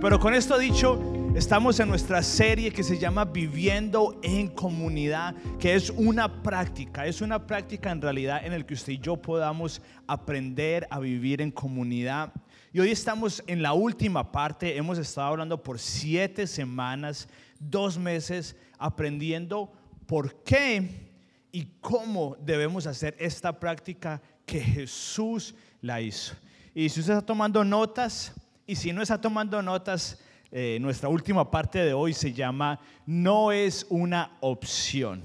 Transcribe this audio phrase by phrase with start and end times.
[0.00, 1.00] Pero con esto dicho,
[1.36, 7.20] estamos en nuestra serie que se llama Viviendo en Comunidad, que es una práctica, es
[7.20, 11.50] una práctica en realidad en el que usted y yo podamos aprender a vivir en
[11.50, 12.32] comunidad.
[12.72, 17.28] Y hoy estamos en la última parte, hemos estado hablando por siete semanas,
[17.60, 19.72] dos meses, aprendiendo
[20.06, 21.12] por qué
[21.52, 26.34] y cómo debemos hacer esta práctica que Jesús la hizo.
[26.74, 28.32] Y si usted está tomando notas,
[28.66, 30.18] y si no está tomando notas,
[30.50, 35.22] eh, nuestra última parte de hoy se llama No es una opción.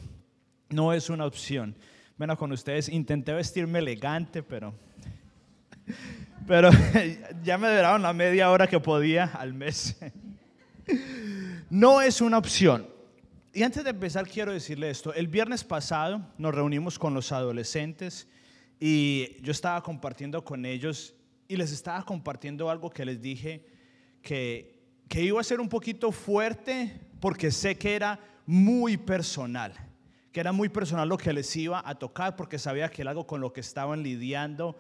[0.70, 1.76] No es una opción.
[2.18, 4.74] Bueno, con ustedes intenté vestirme elegante, pero,
[6.48, 6.70] pero
[7.44, 9.98] ya me duraron la media hora que podía al mes.
[11.70, 12.88] No es una opción.
[13.54, 15.14] Y antes de empezar quiero decirle esto.
[15.14, 18.26] El viernes pasado nos reunimos con los adolescentes
[18.80, 21.14] y yo estaba compartiendo con ellos
[21.48, 23.66] y les estaba compartiendo algo que les dije
[24.22, 29.74] que, que iba a ser un poquito fuerte porque sé que era muy personal,
[30.32, 33.26] que era muy personal lo que les iba a tocar porque sabía que era algo
[33.28, 34.78] con lo que estaban lidiando.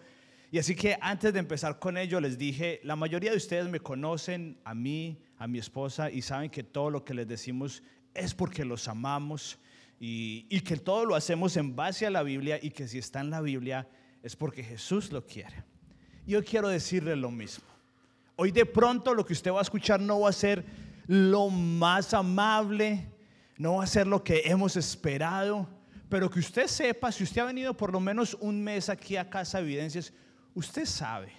[0.52, 3.80] Y así que antes de empezar con ello les dije, la mayoría de ustedes me
[3.80, 7.83] conocen, a mí, a mi esposa, y saben que todo lo que les decimos
[8.14, 9.59] es porque los amamos
[9.99, 13.20] y, y, que todo lo hacemos en base a la Biblia y que si está
[13.20, 13.88] en la Biblia
[14.22, 15.64] es porque Jesús lo quiere.
[16.28, 17.66] Yo quiero decirle lo mismo.
[18.36, 20.64] Hoy de pronto lo que usted va a escuchar no va a ser
[21.08, 23.09] lo más amable,
[23.58, 25.67] no va a ser lo que hemos esperado,
[26.09, 29.28] pero que usted sepa, si usted ha venido por lo menos un mes aquí a
[29.28, 30.14] Casa Evidencias,
[30.53, 31.31] usted sabe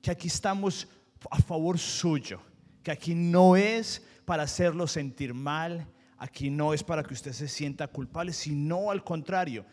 [0.00, 0.88] que aquí estamos
[1.30, 2.40] a favor suyo,
[2.82, 5.86] que aquí no es para hacerlo sentir mal,
[6.22, 9.64] Aquí no es para que usted se sienta culpable, sino al contrario.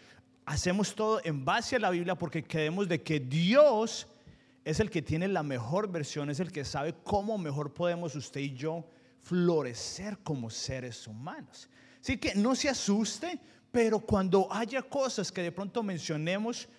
[0.48, 4.08] Hacemos todo en base a la Biblia porque creemos de que Dios
[4.66, 8.42] es el que tiene la mejor versión, es el que sabe cómo mejor podemos usted
[8.42, 8.86] y yo
[9.22, 11.70] florecer como seres humanos.
[12.02, 13.40] Así que no se asuste,
[13.72, 16.70] pero cuando haya cosas que de pronto mencionemos,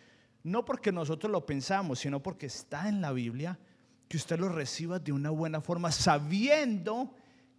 [0.43, 3.59] no porque nosotros lo pensamos, sino porque está en la Biblia,
[4.09, 7.15] que usted lo reciba de una buena forma, sabiendo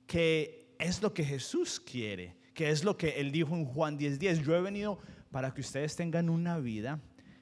[0.07, 4.43] que es lo que Jesús quiere, que es lo que él dijo en Juan 10:10.
[4.43, 4.99] Yo he venido
[5.31, 6.99] para que ustedes tengan una vida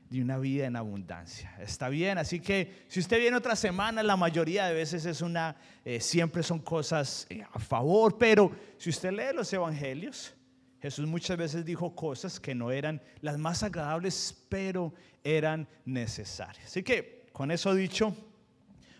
[0.09, 1.55] de una vida en abundancia.
[1.59, 5.55] Está bien, así que si usted viene otra semana, la mayoría de veces es una,
[5.85, 10.33] eh, siempre son cosas eh, a favor, pero si usted lee los evangelios,
[10.81, 14.93] Jesús muchas veces dijo cosas que no eran las más agradables, pero
[15.23, 16.65] eran necesarias.
[16.65, 18.15] Así que, con eso dicho,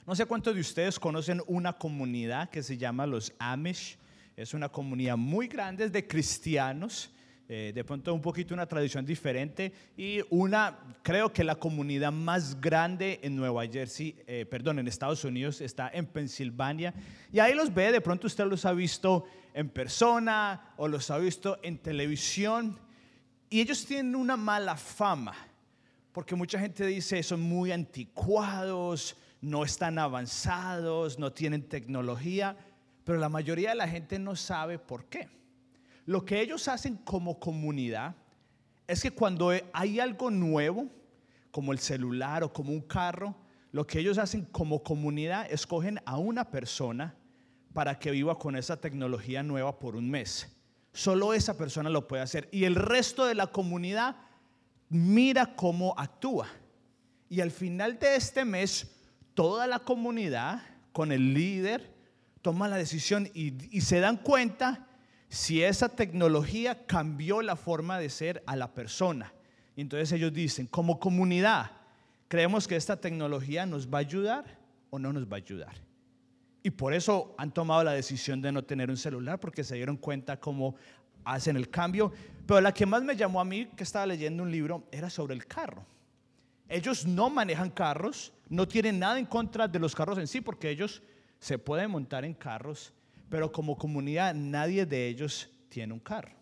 [0.06, 3.98] no sé cuántos de ustedes conocen una comunidad que se llama los Amish.
[4.36, 7.12] Es una comunidad muy grande de cristianos,
[7.52, 12.62] eh, de pronto un poquito una tradición diferente y una, creo que la comunidad más
[12.62, 16.94] grande en Nueva Jersey, eh, perdón, en Estados Unidos, está en Pensilvania.
[17.34, 21.18] Y ahí los ve, de pronto usted los ha visto en persona o los ha
[21.18, 22.80] visto en televisión.
[23.50, 25.36] Y ellos tienen una mala fama,
[26.12, 32.56] porque mucha gente dice son muy anticuados, no están avanzados, no tienen tecnología
[33.10, 35.28] pero la mayoría de la gente no sabe por qué.
[36.06, 38.16] Lo que ellos hacen como comunidad
[38.88, 40.88] es que cuando hay algo nuevo,
[41.52, 43.36] como el celular o como un carro,
[43.72, 47.16] lo que ellos hacen como comunidad, escogen a una persona
[47.74, 50.48] para que viva con esa tecnología nueva por un mes.
[50.92, 52.50] Solo esa persona lo puede hacer.
[52.52, 54.16] Y el resto de la comunidad
[54.90, 56.48] mira cómo actúa.
[57.30, 58.92] Y al final de este mes,
[59.36, 61.94] toda la comunidad, con el líder,
[62.42, 64.88] toma la decisión y, se dan cuenta
[65.30, 69.32] si esa tecnología cambió la forma de ser a la persona.
[69.76, 71.72] Entonces ellos dicen, como comunidad,
[72.28, 75.76] creemos que esta tecnología nos va a ayudar o no nos va a ayudar.
[76.64, 79.98] Y por eso han tomado la decisión de no tener un celular, porque se dieron
[79.98, 80.76] cuenta cómo
[81.24, 82.12] hacen el cambio.
[82.46, 85.36] Pero la que más me llamó a mí, que estaba leyendo un libro, era sobre
[85.36, 85.86] el carro.
[86.68, 90.70] Ellos no manejan carros, no tienen nada en contra de los carros en sí, porque
[90.70, 91.02] ellos
[91.40, 92.94] se pueden montar en carros,
[93.30, 96.36] pero como comunidad nadie de ellos tiene un carro.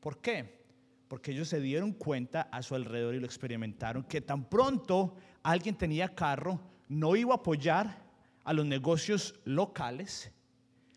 [0.00, 0.66] ¿Por qué?
[1.08, 5.76] Porque ellos se dieron cuenta a su alrededor y lo experimentaron, que tan pronto alguien
[5.76, 8.04] tenía carro, no iba a apoyar
[8.44, 10.32] a los negocios locales,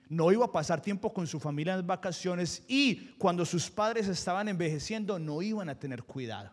[0.08, 4.48] no iba a pasar tiempo con su familia en vacaciones y cuando sus padres estaban
[4.48, 6.52] envejeciendo no iban a tener cuidado.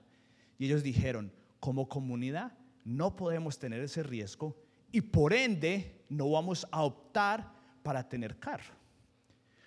[0.58, 2.52] Y ellos dijeron, como comunidad
[2.84, 4.56] no podemos tener ese riesgo
[4.92, 7.55] y por ende no vamos a optar
[7.86, 8.74] para tener carro.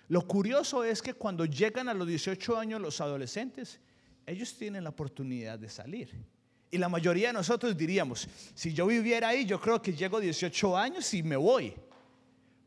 [0.08, 3.80] Lo curioso es que cuando llegan a los 18 años los adolescentes,
[4.26, 6.22] ellos tienen la oportunidad de salir.
[6.70, 10.20] Y la mayoría de nosotros diríamos, si yo viviera ahí, yo creo que llego a
[10.20, 11.74] 18 años y me voy.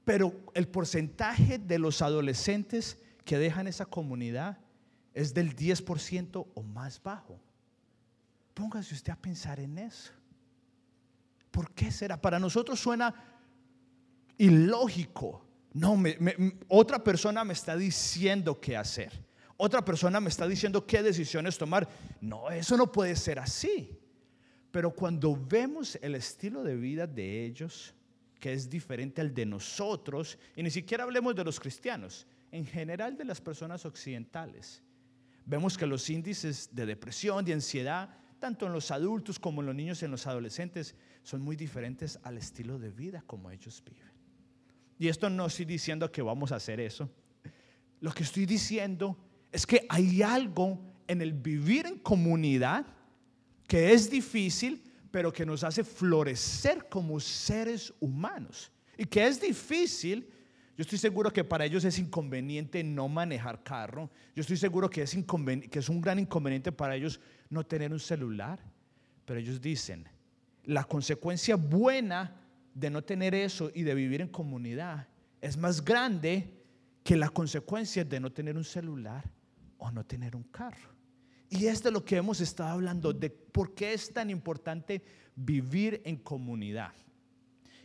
[0.03, 4.57] Pero el porcentaje de los adolescentes que dejan esa comunidad
[5.13, 7.39] es del 10% o más bajo.
[8.55, 10.13] Póngase usted a pensar en eso.
[11.51, 12.19] ¿Por qué será?
[12.19, 13.32] Para nosotros suena
[14.43, 15.45] ilógico.
[15.73, 16.01] No,
[16.67, 19.11] otra persona me está diciendo qué hacer.
[19.57, 21.87] Otra persona me está diciendo qué decisiones tomar.
[22.21, 23.97] No, eso no puede ser así.
[24.71, 27.93] Pero cuando vemos el estilo de vida de ellos,
[28.39, 33.15] que es diferente al de nosotros, y ni siquiera hablemos de los cristianos, en general
[33.15, 34.83] de las personas occidentales,
[35.45, 38.09] vemos que los índices de depresión, de ansiedad,
[38.39, 42.19] tanto en los adultos como en los niños y en los adolescentes, son muy diferentes
[42.23, 44.12] al estilo de vida como ellos viven.
[44.97, 47.09] Y esto no estoy diciendo que vamos a hacer eso.
[47.99, 49.17] Lo que estoy diciendo
[49.51, 52.85] es que hay algo en el vivir en comunidad
[53.67, 58.71] que es difícil, pero que nos hace florecer como seres humanos.
[58.97, 60.27] Y que es difícil,
[60.75, 64.09] yo estoy seguro que para ellos es inconveniente no manejar carro.
[64.35, 65.15] Yo estoy seguro que es,
[65.69, 67.19] que es un gran inconveniente para ellos
[67.49, 68.59] no tener un celular.
[69.25, 70.07] Pero ellos dicen,
[70.65, 72.42] la consecuencia buena
[72.73, 75.07] de no tener eso y de vivir en comunidad
[75.41, 76.49] es más grande
[77.03, 79.29] que la consecuencia de no tener un celular
[79.77, 80.89] o no tener un carro.
[81.49, 85.01] Y es de lo que hemos estado hablando, de por qué es tan importante
[85.35, 86.93] vivir en comunidad.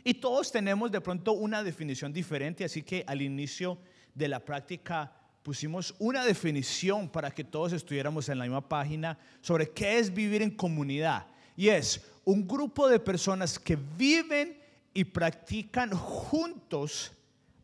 [0.03, 3.77] Y todos tenemos de pronto una definición diferente, así que al inicio
[4.15, 5.11] de la práctica
[5.43, 10.41] pusimos una definición para que todos estuviéramos en la misma página sobre qué es vivir
[10.41, 11.27] en comunidad.
[11.57, 14.58] Y es un grupo de personas que viven
[14.93, 17.11] y practican juntos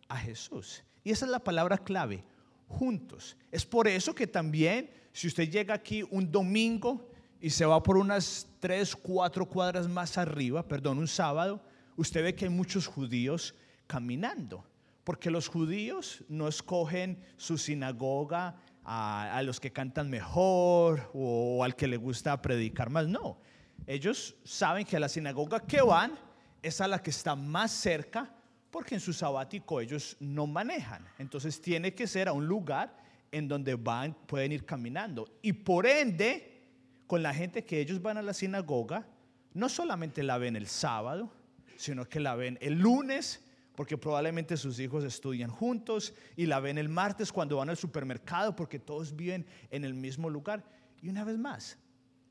[0.08, 0.84] a Jesús.
[1.04, 2.24] Y esa es la palabra clave,
[2.68, 3.38] juntos.
[3.52, 7.98] Es por eso que también si usted llega aquí un domingo y se va por
[7.98, 11.62] unas tres, cuatro cuadras más arriba, perdón, un sábado,
[11.96, 13.56] usted ve que hay muchos judíos
[13.88, 14.66] caminando.
[15.04, 21.88] Porque los judíos no escogen su sinagoga a, los que cantan mejor o al que
[21.88, 23.08] le gusta predicar más.
[23.08, 23.40] No,
[23.88, 26.18] ellos saben que a la sinagoga que van
[26.66, 28.34] es a la que está más cerca
[28.72, 31.08] porque en su sabático ellos no manejan.
[31.20, 32.98] Entonces tiene que ser a un lugar
[33.32, 35.30] en donde van, pueden ir caminando.
[35.42, 36.64] Y por ende,
[37.06, 39.06] con la gente que ellos van a la sinagoga,
[39.54, 41.32] no solamente la ven el sábado,
[41.78, 43.44] sino que la ven el lunes,
[43.76, 48.56] porque probablemente sus hijos estudian juntos, y la ven el martes cuando van al supermercado,
[48.56, 50.64] porque todos viven en el mismo lugar.
[51.02, 51.78] Y una vez más,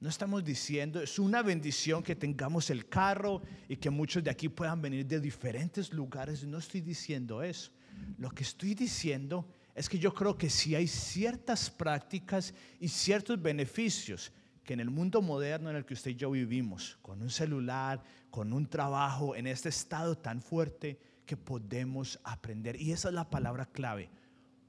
[0.01, 4.49] no estamos diciendo, es una bendición que tengamos el carro y que muchos de aquí
[4.49, 6.45] puedan venir de diferentes lugares.
[6.45, 7.73] No estoy diciendo eso.
[8.19, 13.41] Lo que estoy diciendo es que yo creo que si hay ciertas prácticas y ciertos
[13.41, 14.33] beneficios
[14.63, 18.03] que en el mundo moderno en el que usted y yo vivimos, con un celular,
[18.31, 22.81] con un trabajo, en este estado tan fuerte, que podemos aprender.
[22.81, 24.11] Y esa es la palabra clave,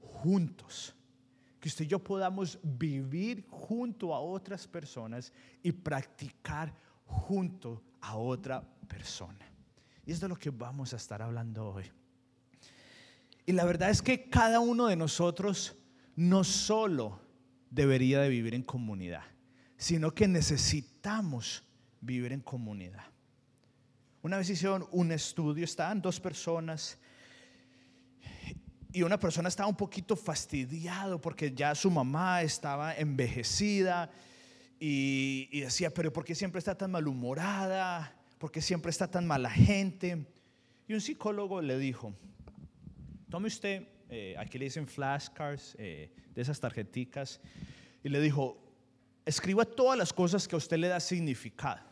[0.00, 0.95] juntos
[1.60, 5.32] que usted y yo podamos vivir junto a otras personas
[5.62, 6.74] y practicar
[7.04, 9.46] junto a otra persona.
[10.04, 11.90] Y es de lo que vamos a estar hablando hoy.
[13.46, 15.76] Y la verdad es que cada uno de nosotros
[16.16, 17.20] no solo
[17.70, 19.22] debería de vivir en comunidad,
[19.76, 21.64] sino que necesitamos
[22.00, 23.04] vivir en comunidad.
[24.22, 26.98] Una vez hicieron un estudio, estaban dos personas
[28.96, 34.10] y una persona estaba un poquito fastidiado porque ya su mamá estaba envejecida
[34.80, 38.16] y, decía, pero ¿por qué siempre está tan malhumorada?
[38.38, 40.24] ¿Por qué siempre está tan mala gente?
[40.88, 42.14] Y un psicólogo le dijo,
[43.28, 47.38] tome usted, eh, aquí le dicen flashcards, eh, de esas tarjeticas,
[48.02, 48.56] y le dijo,
[49.26, 51.84] escriba todas las cosas que a usted le da significado.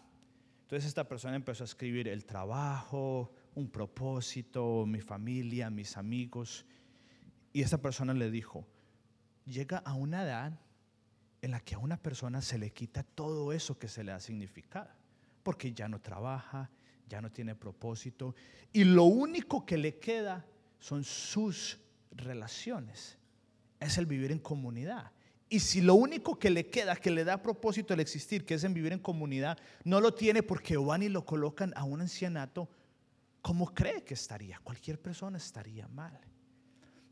[0.63, 6.65] Entonces esta persona empezó a escribir el trabajo, un propósito, mi familia, mis amigos.
[7.55, 8.67] Y esa persona le dijo,
[9.47, 10.59] llega a una edad
[11.41, 14.19] en la que a una persona se le quita todo eso que se le ha
[14.19, 14.91] significado,
[15.45, 16.69] porque ya no trabaja,
[17.09, 18.35] ya no tiene propósito,
[18.73, 20.45] y lo único que le queda
[20.81, 21.79] son sus
[22.11, 23.19] relaciones,
[23.79, 25.13] es el vivir en comunidad.
[25.49, 28.65] Y si lo único que le queda, que le da propósito el existir, que es
[28.65, 32.69] en vivir en comunidad, no lo tiene porque van y lo colocan a un ancianato,
[33.43, 34.59] ¿cómo cree que estaría?
[34.65, 36.19] Cualquier persona estaría mal.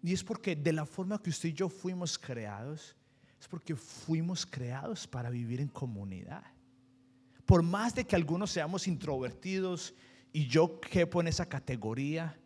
[0.02, 2.96] Y es porque de la forma que usted y yo fuimos creados,
[3.40, 6.42] es porque fuimos creados para vivir en comunidad.
[7.46, 9.94] Por más de que algunos seamos introvertidos
[10.32, 12.38] y yo quepo en esa categoría,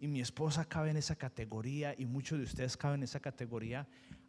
[0.00, 3.86] y mi esposa cabe en esa categoría, y muchos de ustedes caben en esa categoría,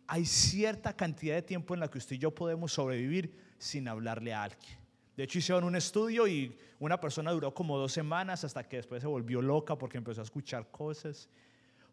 [0.07, 4.33] hay cierta cantidad de tiempo en la que usted y yo podemos sobrevivir sin hablarle
[4.33, 4.77] a alguien.
[5.15, 9.01] De hecho, hicieron un estudio y una persona duró como dos semanas hasta que después
[9.01, 11.29] se volvió loca porque empezó a escuchar cosas.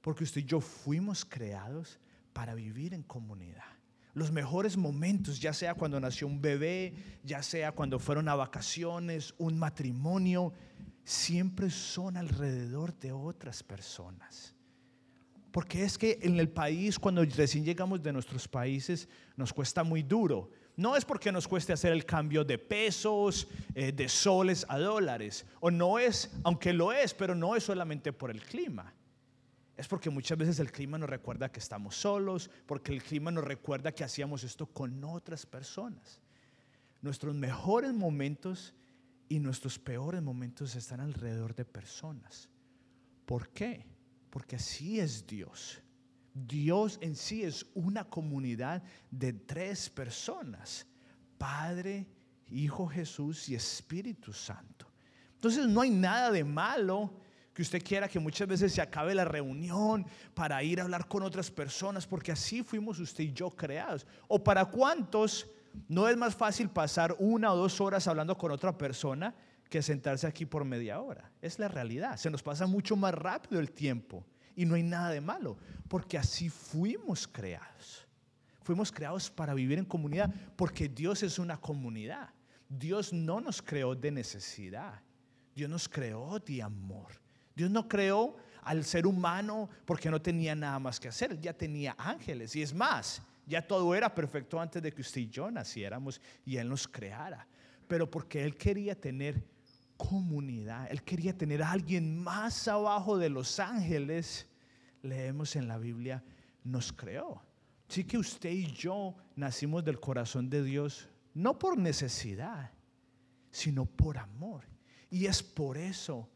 [0.01, 1.99] Porque usted y yo fuimos creados
[2.33, 3.65] para vivir en comunidad.
[4.15, 9.35] Los mejores momentos, ya sea cuando nació un bebé, ya sea cuando fueron a vacaciones,
[9.39, 10.53] un matrimonio,
[11.05, 14.55] siempre son alrededor de otras personas.
[15.53, 20.03] Porque es que en el país, cuando recién llegamos de nuestros países, nos cuesta muy
[20.03, 20.51] duro.
[20.77, 25.45] No es porque nos cueste hacer el cambio de pesos, eh, de soles a dólares.
[25.61, 28.95] O no es, aunque lo es, pero no es solamente por el clima.
[29.81, 33.45] Es porque muchas veces el clima nos recuerda que estamos solos, porque el clima nos
[33.45, 36.21] recuerda que hacíamos esto con otras personas.
[37.01, 38.75] Nuestros mejores momentos
[39.27, 42.51] y nuestros peores momentos están alrededor de personas.
[43.25, 43.87] ¿Por qué?
[44.29, 45.81] Porque así es Dios.
[46.35, 50.87] Dios en sí es una comunidad de tres personas.
[51.39, 52.07] Padre,
[52.51, 54.93] Hijo Jesús y Espíritu Santo.
[55.37, 57.20] Entonces no hay nada de malo
[57.63, 61.51] usted quiera que muchas veces se acabe la reunión para ir a hablar con otras
[61.51, 64.07] personas, porque así fuimos usted y yo creados.
[64.29, 65.49] O para cuántos
[65.89, 69.35] no es más fácil pasar una o dos horas hablando con otra persona
[69.69, 71.31] que sentarse aquí por media hora.
[71.41, 72.17] Es la realidad.
[72.17, 74.27] Se nos pasa mucho más rápido el tiempo
[74.57, 75.57] y no hay nada de malo,
[75.89, 78.07] porque así fuimos creados.
[78.63, 82.31] Fuimos creados para vivir en comunidad, porque Dios es una comunidad.
[82.69, 85.01] Dios no nos creó de necesidad.
[85.55, 87.20] Dios nos creó de amor.
[87.55, 91.95] Dios no creó al ser humano porque no tenía nada más que hacer, ya tenía
[91.99, 92.55] ángeles.
[92.57, 96.57] Y es más, ya todo era perfecto antes de que usted y yo naciéramos y
[96.57, 97.47] Él nos creara.
[97.89, 99.43] Pero porque Él quería tener
[99.97, 104.47] comunidad, Él quería tener a alguien más abajo de los ángeles,
[105.03, 106.23] leemos en la Biblia,
[106.65, 107.43] nos creó.
[107.89, 112.71] Sí que usted y yo nacimos del corazón de Dios, no por necesidad,
[113.51, 114.65] sino por amor.
[115.11, 116.29] Y es por eso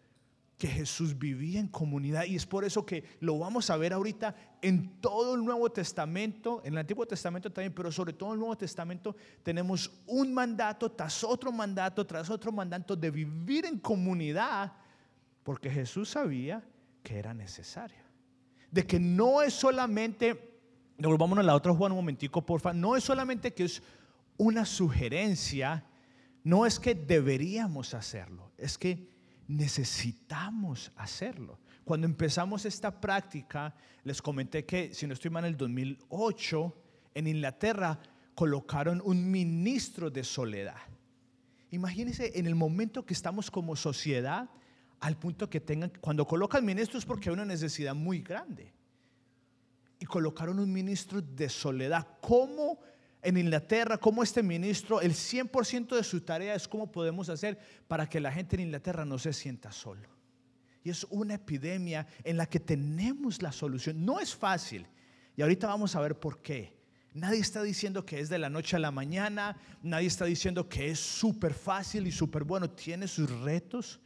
[0.58, 4.34] que Jesús vivía en comunidad y es por eso que lo vamos a ver ahorita
[4.62, 8.38] en todo el Nuevo Testamento, en el Antiguo Testamento también, pero sobre todo en el
[8.38, 14.73] Nuevo Testamento tenemos un mandato tras otro mandato, tras otro mandato de vivir en comunidad,
[15.42, 16.64] porque Jesús sabía
[17.02, 17.99] que era necesario.
[18.70, 20.61] De que no es solamente,
[20.96, 23.82] devolvámonos a la otra Juan un momentico, porfa, no es solamente que es
[24.37, 25.84] una sugerencia,
[26.44, 29.13] no es que deberíamos hacerlo, es que
[29.49, 31.59] necesitamos hacerlo.
[31.85, 33.75] Cuando empezamos esta práctica,
[34.05, 36.77] les comenté que, si no estoy mal, en el 2008,
[37.15, 38.01] en Inglaterra
[38.35, 40.81] colocaron un ministro de soledad.
[41.71, 44.49] Imagínense en el momento que estamos como sociedad,
[45.01, 48.73] al punto que tengan, cuando colocan ministros porque hay una necesidad muy grande.
[49.99, 52.07] Y colocaron un ministro de soledad.
[52.21, 52.79] ¿Cómo
[53.25, 58.09] en Inglaterra, como este ministro, el 100% de su tarea es cómo podemos hacer para
[58.09, 60.09] que la gente en Inglaterra no se sienta solo.
[60.85, 64.04] Y es una epidemia en la que tenemos la solución.
[64.04, 64.87] No es fácil.
[65.35, 66.76] Y ahorita vamos a ver por qué.
[67.14, 69.57] Nadie está diciendo que es de la noche a la mañana.
[69.83, 72.69] Nadie está diciendo que es súper fácil y súper bueno.
[72.69, 74.00] Tiene sus retos.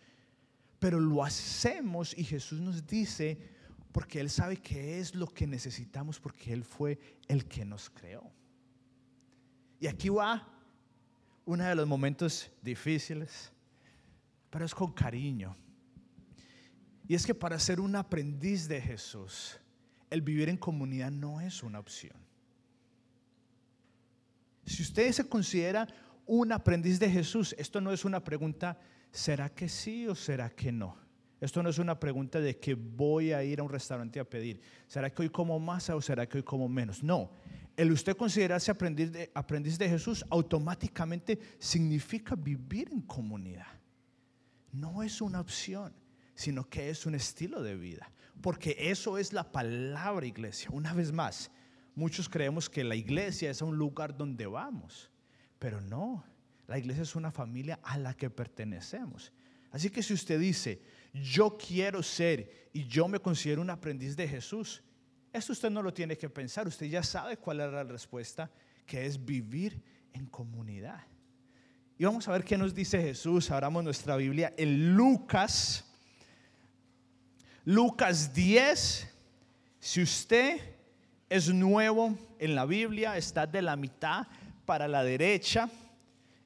[0.79, 3.37] Pero lo hacemos y Jesús nos dice,
[3.91, 8.38] porque Él sabe que es lo que necesitamos, porque Él fue el que nos creó.
[9.81, 10.47] Y aquí va
[11.45, 13.53] uno de los momentos difíciles,
[14.51, 15.57] pero es con cariño.
[17.07, 19.59] Y es que para ser un aprendiz de Jesús,
[20.11, 22.17] el vivir en comunidad no es una opción.
[24.67, 25.89] Si usted se considera
[26.27, 28.79] un aprendiz de Jesús, esto no es una pregunta,
[29.11, 30.99] ¿será que sí o será que no?
[31.41, 34.61] Esto no es una pregunta de que voy a ir a un restaurante a pedir,
[34.87, 37.03] ¿será que hoy como más o será que hoy como menos?
[37.03, 37.31] No,
[37.79, 43.69] el usted considerarse aprendiz de, aprendiz de Jesús automáticamente significa vivir en comunidad.
[44.73, 45.95] No es una opción,
[46.35, 48.11] sino que es un estilo de vida.
[48.43, 50.71] Porque eso es la palabra iglesia.
[50.73, 51.53] Una vez más,
[51.95, 55.09] muchos creemos que la iglesia es un lugar donde vamos,
[55.61, 56.25] pero no.
[56.67, 59.33] La iglesia es una familia a la que pertenecemos.
[59.71, 60.83] Así que si usted dice,
[61.13, 64.83] yo quiero ser y yo me considero un aprendiz de Jesús,
[65.33, 68.51] esto usted no lo tiene que pensar, usted ya sabe cuál es la respuesta,
[68.87, 69.81] que es vivir
[70.13, 71.05] en comunidad.
[71.99, 73.51] Y vamos a ver qué nos dice Jesús.
[73.51, 75.85] Abramos nuestra Biblia en Lucas.
[77.65, 79.09] Lucas 10.
[79.81, 80.61] Si usted
[81.29, 84.27] es nuevo en la Biblia, está de la mitad
[84.65, 85.69] para la derecha.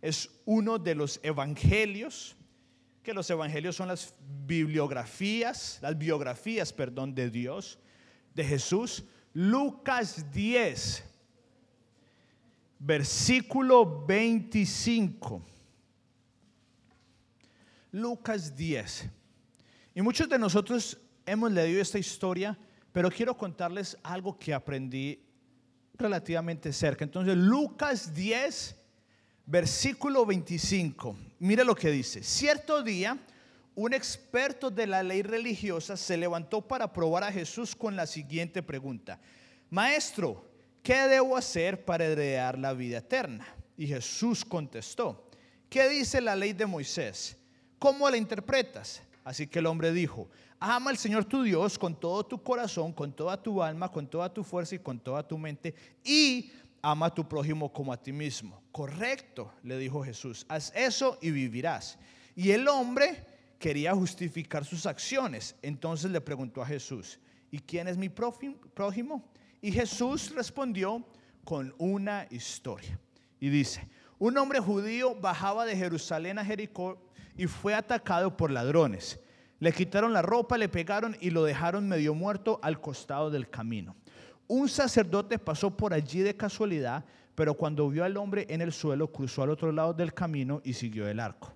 [0.01, 2.35] Es uno de los evangelios,
[3.03, 4.15] que los evangelios son las
[4.47, 7.79] bibliografías, las biografías, perdón, de Dios
[8.35, 11.05] de Jesús, Lucas 10,
[12.79, 15.43] versículo 25.
[17.93, 19.09] Lucas 10.
[19.95, 22.59] Y muchos de nosotros hemos leído esta historia,
[22.93, 25.23] pero quiero contarles algo que aprendí
[25.95, 27.05] relativamente cerca.
[27.05, 28.77] Entonces, Lucas 10,
[29.47, 31.17] versículo 25.
[31.39, 32.23] Mire lo que dice.
[32.23, 33.19] Cierto día,
[33.75, 38.62] un experto de la ley religiosa se levantó para probar a Jesús con la siguiente
[38.62, 39.19] pregunta.
[39.71, 40.50] Maestro,
[40.83, 43.47] ¿qué debo hacer para heredar la vida eterna?
[43.76, 45.31] Y Jesús contestó,
[45.71, 47.37] ¿qué dice la ley de Moisés?
[47.79, 49.02] ¿Cómo la interpretas?
[49.25, 50.29] Así que el hombre dijo,
[50.61, 54.33] ama al Señor tu Dios con todo tu corazón, con toda tu alma, con toda
[54.33, 55.75] tu fuerza y con toda tu mente,
[56.05, 56.52] y
[56.83, 58.62] ama a tu prójimo como a ti mismo.
[58.71, 61.99] Correcto, le dijo Jesús, haz eso y vivirás.
[62.35, 63.32] Y el hombre
[63.62, 69.25] quería justificar sus acciones, entonces le preguntó a Jesús, ¿y quién es mi prójimo?
[69.61, 71.07] Y Jesús respondió
[71.45, 72.99] con una historia.
[73.38, 73.88] Y dice,
[74.19, 76.99] un hombre judío bajaba de Jerusalén a Jericó
[77.37, 79.21] y fue atacado por ladrones.
[79.61, 83.95] Le quitaron la ropa, le pegaron y lo dejaron medio muerto al costado del camino.
[84.49, 87.04] Un sacerdote pasó por allí de casualidad,
[87.37, 90.73] pero cuando vio al hombre en el suelo, cruzó al otro lado del camino y
[90.73, 91.54] siguió el arco.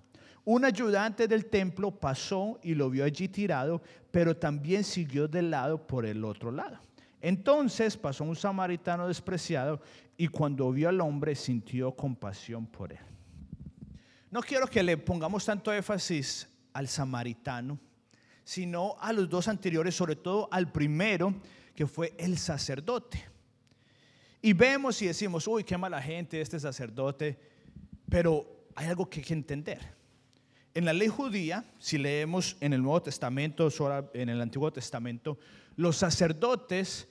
[0.49, 5.85] Un ayudante del templo pasó y lo vio allí tirado, pero también siguió del lado
[5.85, 6.79] por el otro lado.
[7.19, 9.81] Entonces pasó un samaritano despreciado
[10.15, 12.99] y cuando vio al hombre sintió compasión por él.
[14.31, 17.77] No quiero que le pongamos tanto énfasis al samaritano,
[18.45, 21.35] sino a los dos anteriores, sobre todo al primero,
[21.75, 23.21] que fue el sacerdote.
[24.41, 27.37] Y vemos y decimos, uy, qué mala gente este sacerdote,
[28.09, 29.96] pero hay algo que hay que entender.
[30.77, 33.67] En la ley judía, si leemos en el Nuevo Testamento,
[34.13, 35.39] en el Antiguo Testamento,
[35.75, 37.07] los sacerdotes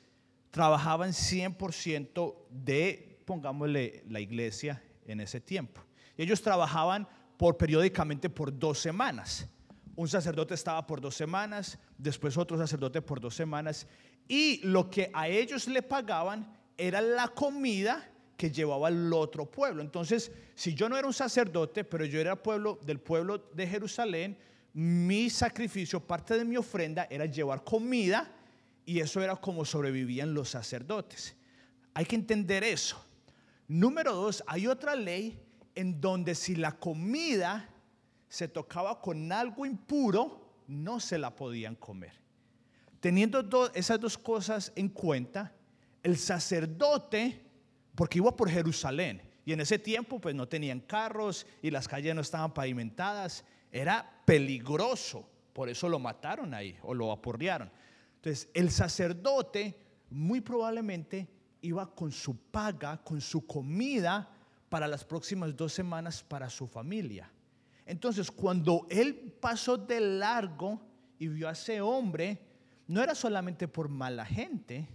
[0.52, 5.80] trabajaban 100% de, pongámosle, la iglesia en ese tiempo.
[6.16, 9.48] Ellos trabajaban por periódicamente por dos semanas.
[9.96, 13.88] Un sacerdote estaba por dos semanas, después otro sacerdote por dos semanas,
[14.28, 19.82] y lo que a ellos le pagaban era la comida que llevaba al otro pueblo.
[19.82, 24.38] Entonces, si yo no era un sacerdote, pero yo era pueblo del pueblo de Jerusalén,
[24.74, 28.30] mi sacrificio, parte de mi ofrenda era llevar comida
[28.84, 31.34] y eso era como sobrevivían los sacerdotes.
[31.94, 33.02] Hay que entender eso.
[33.68, 35.42] Número dos, hay otra ley
[35.74, 37.70] en donde si la comida
[38.28, 42.12] se tocaba con algo impuro, no se la podían comer.
[43.00, 45.54] Teniendo esas dos cosas en cuenta,
[46.02, 47.45] el sacerdote,
[47.96, 52.14] porque iba por Jerusalén, y en ese tiempo pues no tenían carros y las calles
[52.14, 57.70] no estaban pavimentadas, era peligroso, por eso lo mataron ahí o lo aporrearon.
[58.16, 59.76] Entonces, el sacerdote
[60.10, 61.28] muy probablemente
[61.62, 64.30] iba con su paga, con su comida,
[64.68, 67.30] para las próximas dos semanas para su familia.
[67.84, 70.80] Entonces, cuando él pasó de largo
[71.18, 72.38] y vio a ese hombre,
[72.88, 74.88] no era solamente por mala gente,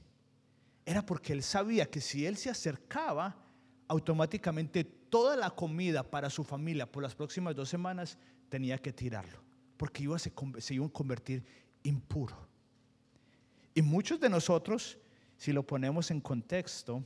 [0.86, 3.38] era porque él sabía que si él se acercaba,
[3.88, 8.18] automáticamente toda la comida para su familia por las próximas dos semanas
[8.50, 9.44] tenía que tirarlo,
[9.78, 11.44] porque iba a se, se iba a convertir
[11.84, 12.48] impuro.
[13.74, 14.98] Y muchos de nosotros,
[15.38, 17.04] si lo ponemos en contexto,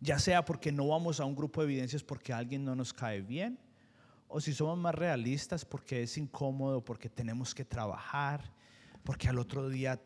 [0.00, 3.22] ya sea porque no vamos a un grupo de evidencias porque alguien no nos cae
[3.22, 3.58] bien,
[4.28, 8.52] o si somos más realistas porque es incómodo, porque tenemos que trabajar,
[9.04, 10.00] porque al otro día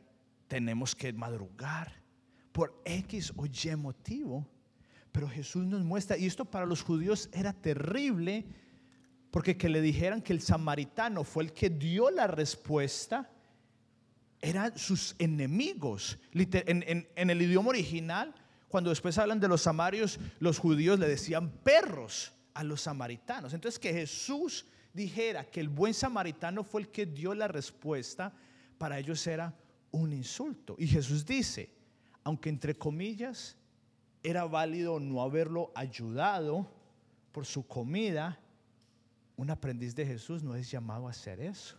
[0.47, 2.00] tenemos que madrugar,
[2.61, 4.47] por X o Y motivo.
[5.13, 8.45] Pero Jesús nos muestra, y esto para los judíos era terrible,
[9.31, 13.31] porque que le dijeran que el samaritano fue el que dio la respuesta,
[14.43, 16.19] eran sus enemigos.
[16.35, 18.35] En, en el idioma original,
[18.69, 23.55] cuando después hablan de los samarios, los judíos le decían perros a los samaritanos.
[23.55, 28.35] Entonces que Jesús dijera que el buen samaritano fue el que dio la respuesta,
[28.77, 29.55] para ellos era
[29.93, 30.77] un insulto.
[30.79, 31.80] Y Jesús dice,
[32.25, 33.57] aunque entre comillas
[34.23, 36.69] era válido no haberlo ayudado
[37.33, 38.39] por su comida,
[39.37, 41.77] un aprendiz de Jesús no es llamado a hacer eso.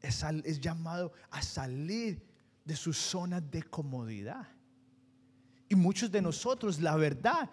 [0.00, 2.22] Es, llamado a salir
[2.64, 4.46] de su zona de comodidad.
[5.68, 7.50] Y muchos de nosotros, la verdad,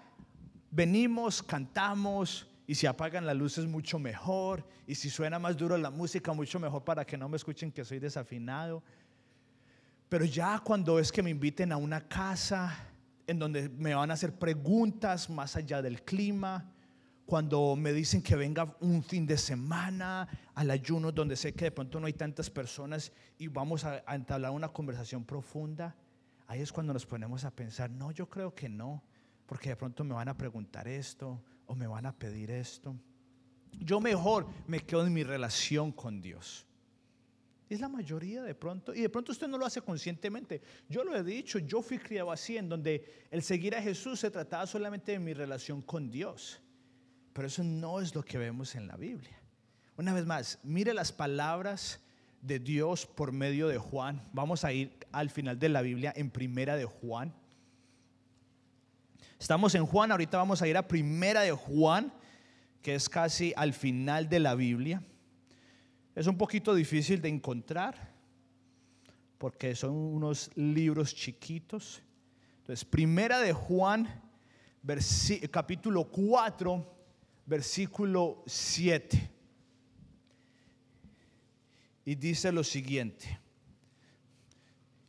[0.69, 5.89] venimos, cantamos y si apagan las luces mucho mejor y si suena más duro la
[5.89, 8.83] música mucho mejor para que no me escuchen que soy desafinado.
[10.09, 12.93] Pero ya cuando es que me inviten a una casa
[13.27, 16.73] en donde me van a hacer preguntas más allá del clima,
[17.25, 21.71] cuando me dicen que venga un fin de semana al ayuno donde sé que de
[21.71, 25.95] pronto no hay tantas personas y vamos a, entablar una conversación profunda,
[26.47, 29.01] ahí es cuando nos ponemos a pensar, no, yo creo que no,
[29.45, 32.95] porque de pronto me van a preguntar esto o me van a pedir esto.
[33.71, 36.67] yo mejor me quedo en mi relación con Dios.
[37.73, 40.61] Es la mayoría de pronto, y de pronto usted no lo hace conscientemente.
[40.87, 44.29] Yo lo he dicho, yo fui criado así, en donde el seguir a Jesús se
[44.29, 46.61] trataba solamente de mi relación con Dios.
[47.33, 49.41] Pero eso no es lo que vemos en la Biblia.
[49.97, 51.99] Una vez más, mire las palabras
[52.43, 54.21] de Dios por medio de Juan.
[54.33, 57.33] Vamos a ir al final de la Biblia en primera de Juan.
[59.39, 62.13] Estamos en Juan, ahorita vamos a ir a primera de Juan,
[62.83, 65.01] que es casi al final de la Biblia.
[66.15, 68.13] Es un poquito difícil de encontrar
[69.37, 72.01] porque son unos libros chiquitos.
[72.59, 74.07] Entonces, primera de Juan,
[75.51, 76.95] capítulo 4,
[77.45, 79.31] versículo 7.
[82.05, 83.39] Y dice lo siguiente.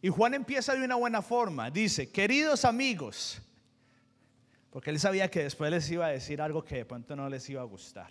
[0.00, 1.70] Y Juan empieza de una buena forma.
[1.70, 3.40] Dice, queridos amigos,
[4.70, 7.48] porque él sabía que después les iba a decir algo que de pronto no les
[7.50, 8.10] iba a gustar.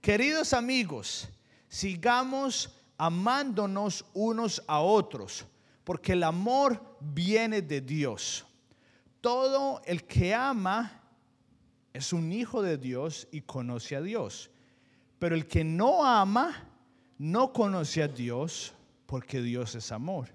[0.00, 1.28] Queridos amigos,
[1.68, 5.46] sigamos amándonos unos a otros,
[5.84, 8.44] porque el amor viene de Dios.
[9.20, 11.00] Todo el que ama
[11.92, 14.50] es un hijo de Dios y conoce a Dios.
[15.18, 16.68] Pero el que no ama
[17.18, 18.74] no conoce a Dios,
[19.06, 20.28] porque Dios es amor.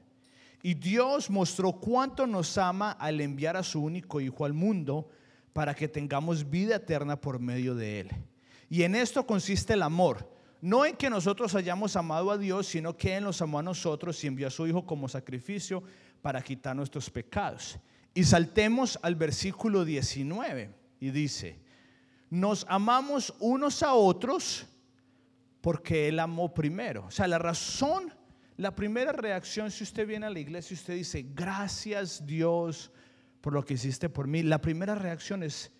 [0.62, 5.10] Y Dios mostró cuánto nos ama al enviar a su único Hijo al mundo
[5.52, 8.12] para que tengamos vida eterna por medio de Él.
[8.70, 10.33] Y en esto consiste el amor
[10.64, 14.24] no en que nosotros hayamos amado a Dios, sino que Él nos amó a nosotros
[14.24, 15.84] y envió a su Hijo como sacrificio
[16.22, 17.78] para quitar nuestros pecados.
[18.14, 21.60] Y saltemos al versículo 19 y dice,
[22.30, 24.66] nos amamos unos a otros
[25.60, 27.08] porque Él amó primero.
[27.08, 28.14] O sea, la razón,
[28.56, 32.90] la primera reacción, si usted viene a la iglesia y usted dice, gracias Dios
[33.42, 35.74] por lo que hiciste por mí, la primera reacción es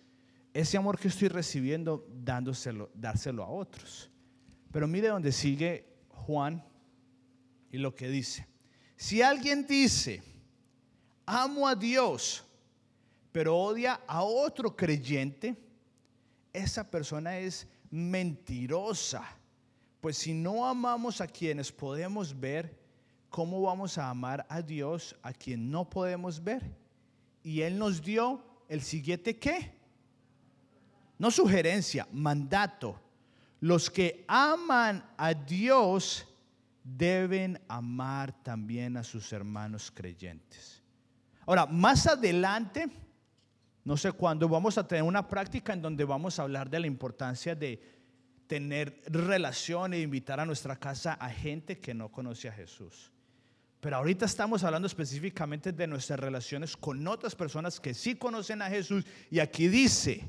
[0.52, 4.10] ese amor que estoy recibiendo, dándoselo, dárselo a otros.
[4.74, 6.60] Pero mire donde sigue Juan
[7.70, 8.44] y lo que dice.
[8.96, 10.20] Si alguien dice,
[11.24, 12.42] amo a Dios,
[13.30, 15.54] pero odia a otro creyente,
[16.52, 19.22] esa persona es mentirosa.
[20.00, 22.76] Pues si no amamos a quienes podemos ver,
[23.30, 26.68] ¿cómo vamos a amar a Dios a quien no podemos ver?
[27.44, 29.72] Y Él nos dio el siguiente qué?
[31.16, 33.03] No sugerencia, mandato
[33.64, 36.26] los que aman a Dios
[36.82, 40.82] deben amar también a sus hermanos creyentes.
[41.46, 42.90] Ahora, más adelante,
[43.82, 46.86] no sé cuándo, vamos a tener una práctica en donde vamos a hablar de la
[46.86, 47.80] importancia de
[48.46, 53.10] tener relación e invitar a nuestra casa a gente que no conoce a Jesús.
[53.80, 58.68] Pero ahorita estamos hablando específicamente de nuestras relaciones con otras personas que sí conocen a
[58.68, 59.06] Jesús.
[59.30, 60.22] Y aquí dice,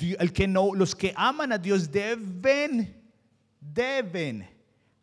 [0.00, 3.02] el que no, los que aman a Dios deben,
[3.60, 4.48] deben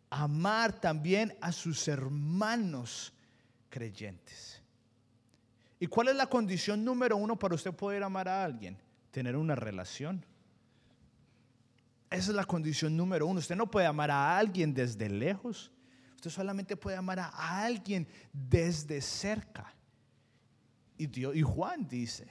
[0.09, 3.13] amar también a sus hermanos
[3.69, 4.61] creyentes.
[5.79, 8.77] ¿Y cuál es la condición número uno para usted poder amar a alguien?
[9.11, 10.25] Tener una relación.
[12.09, 13.39] Esa es la condición número uno.
[13.39, 15.71] Usted no puede amar a alguien desde lejos.
[16.15, 19.73] Usted solamente puede amar a alguien desde cerca.
[20.97, 22.27] Y, Dios, y Juan dice,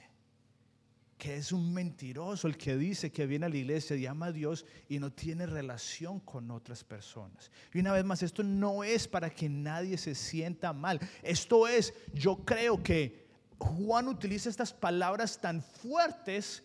[1.19, 4.31] que es un mentiroso el que dice que viene a la iglesia y ama a
[4.31, 7.51] Dios y no tiene relación con otras personas.
[7.73, 10.97] Y una vez más, esto no es para que nadie se sienta mal.
[11.21, 13.27] Esto es, yo creo que
[13.57, 16.63] Juan utiliza estas palabras tan fuertes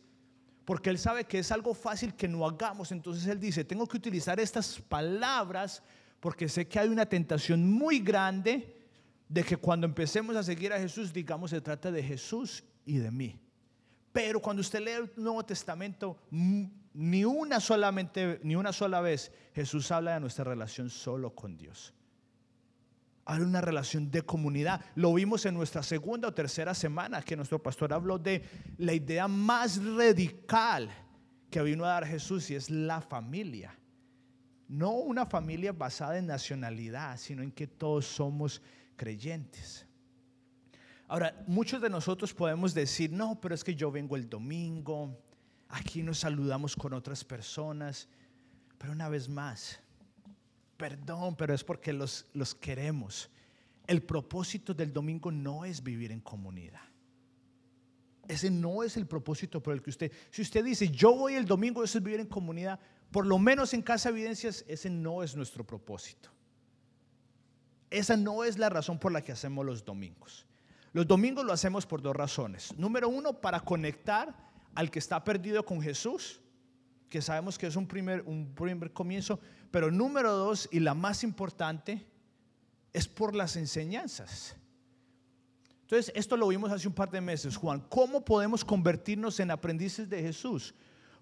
[0.64, 2.92] porque él sabe que es algo fácil que no hagamos.
[2.92, 5.82] Entonces él dice, tengo que utilizar estas palabras
[6.20, 8.78] porque sé que hay una tentación muy grande
[9.28, 13.10] de que cuando empecemos a seguir a Jesús, digamos, se trata de Jesús y de
[13.10, 13.43] mí.
[14.14, 19.90] Pero cuando usted lee el Nuevo Testamento, ni una solamente, ni una sola vez Jesús
[19.90, 21.92] habla de nuestra relación solo con Dios.
[23.24, 24.85] Habla una relación de comunidad.
[24.94, 28.44] Lo vimos en nuestra segunda o tercera semana que nuestro pastor habló de
[28.79, 30.90] la idea más radical
[31.50, 33.77] que vino a dar Jesús y es la familia.
[34.68, 38.62] No una familia basada en nacionalidad, sino en que todos somos
[38.94, 39.88] creyentes.
[41.14, 45.16] Ahora, muchos de nosotros podemos decir, no, pero es que yo vengo el domingo,
[45.68, 48.09] aquí nos saludamos con otras personas,
[48.79, 49.79] pero una vez más,
[50.77, 53.31] perdón, pero es porque los, los queremos.
[53.87, 56.83] El propósito del domingo no es vivir en comunidad.
[58.27, 61.46] Ese no es el propósito por el que usted, si usted dice, yo voy el
[61.46, 62.81] domingo, eso es vivir en comunidad,
[63.12, 66.31] por lo menos en Casa Evidencias, ese no es nuestro propósito.
[67.88, 70.44] Esa no es la razón por la que hacemos los domingos.
[70.94, 72.72] Los domingos lo hacemos por dos razones.
[72.78, 74.33] Número uno, para conectar
[74.76, 76.40] al que está perdido con Jesús,
[77.09, 79.40] que sabemos que es un primer, un primer comienzo,
[79.72, 82.07] pero número dos y la más importante
[82.92, 84.54] es por las enseñanzas.
[85.80, 87.80] Entonces, esto lo vimos hace un par de meses, Juan.
[87.88, 90.76] ¿Cómo podemos convertirnos en aprendices de Jesús?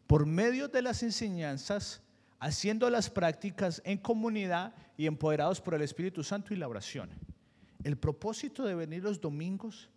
[0.06, 2.02] Por medio de las enseñanzas,
[2.38, 7.08] haciendo las prácticas en comunidad y empoderados por el Espíritu Santo y la oración.
[7.84, 9.88] El propósito de venir los domingos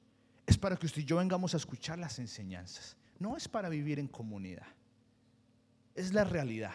[0.48, 2.98] es para que usted y yo vengamos a escuchar las enseñanzas.
[3.19, 4.67] No es para vivir en comunidad.
[5.93, 6.74] Es la realidad.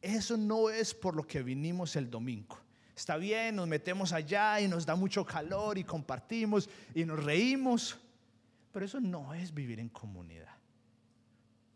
[0.00, 2.58] Eso no es por lo que vinimos el domingo.
[2.96, 7.98] Está bien, nos metemos allá y nos da mucho calor y compartimos y nos reímos,
[8.72, 10.54] pero eso no es vivir en comunidad.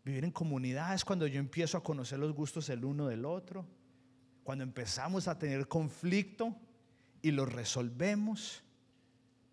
[0.03, 3.67] Vivir en comunidad es cuando yo empiezo a conocer los gustos el uno del otro,
[4.43, 6.55] cuando empezamos a tener conflicto
[7.21, 8.63] y lo resolvemos.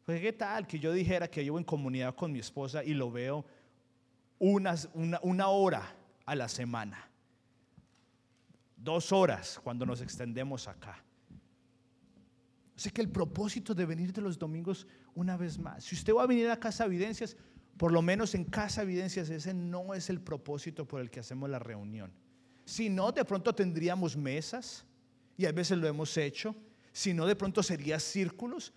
[0.04, 3.10] Pues qué tal que yo dijera que llevo en comunidad con mi esposa y lo
[3.10, 3.44] veo
[4.38, 4.74] una,
[5.22, 7.10] una hora a la semana,
[8.76, 11.02] dos horas cuando nos extendemos acá.
[12.76, 16.22] Así que el propósito de venir de los domingos una vez más, si usted va
[16.22, 17.36] a venir a Casa Evidencias,
[17.76, 21.50] por lo menos en Casa Evidencias ese no es el propósito por el que hacemos
[21.50, 22.12] la reunión.
[22.64, 24.84] Si no, de pronto tendríamos mesas,
[25.36, 26.54] y a veces lo hemos hecho,
[26.98, 28.72] si no, de pronto sería círculos,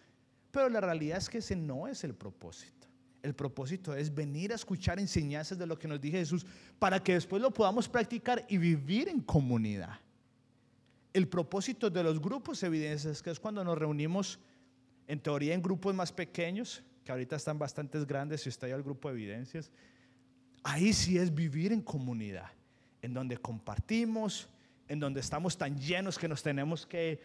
[0.51, 2.87] pero la realidad es que ese no es el propósito.
[3.23, 6.45] El propósito es venir a escuchar enseñanzas de lo que nos dice Jesús
[6.77, 9.99] para que después lo podamos practicar y vivir en comunidad
[11.13, 14.37] el propósito de los grupos evidencias, que es cuando nos reunimos
[15.07, 18.83] en teoría en grupos más pequeños, que ahorita están bastante grandes, si está ahí el
[18.83, 19.71] grupo de evidencias,
[20.61, 22.51] ahí sí es vivir en comunidad,
[23.01, 24.47] en donde compartimos,
[24.91, 27.21] en donde estamos tan llenos que nos tenemos que,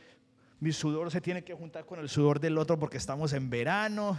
[0.61, 4.19] mi sudor se tiene que juntar con el sudor del otro porque estamos en verano,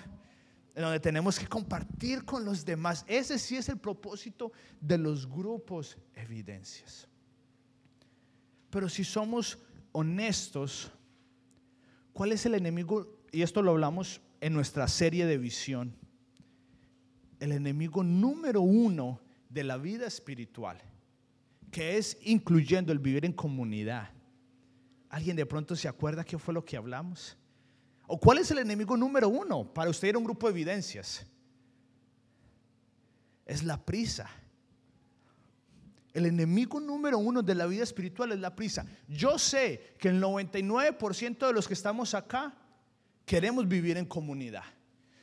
[0.76, 3.04] en donde tenemos que compartir con los demás.
[3.08, 7.08] Ese sí es el propósito de los grupos evidencias.
[8.70, 9.58] Pero si somos
[9.92, 10.92] honestos,
[12.14, 13.18] ¿cuál es el enemigo?
[13.32, 15.96] Y esto lo hablamos en nuestra serie de visión.
[17.40, 19.20] El enemigo número uno
[19.50, 20.80] de la vida espiritual,
[21.72, 24.12] que es incluyendo el vivir en comunidad.
[25.10, 27.38] ¿Alguien de pronto se acuerda qué fue lo que hablamos?
[28.08, 31.26] ¿O cuál es el enemigo número uno para usted ir a un grupo de evidencias?
[33.46, 34.30] Es la prisa
[36.18, 38.88] el enemigo número uno de la vida espiritual es la prisa.
[39.08, 42.56] Yo sé que el 99% de los que estamos acá
[43.24, 44.64] queremos vivir en comunidad.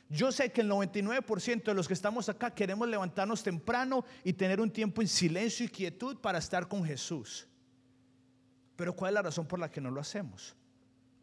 [0.07, 4.61] Yo sé que el 99% de los que estamos acá queremos levantarnos temprano y tener
[4.61, 7.45] un tiempo en silencio y quietud para estar con Jesús.
[8.75, 10.55] Pero ¿cuál es la razón por la que no lo hacemos?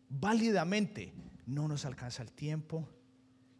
[0.09, 1.13] Válidamente,
[1.47, 2.89] no nos alcanza el tiempo.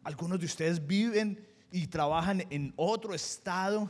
[0.03, 3.89] Algunos de ustedes viven y trabajan en otro estado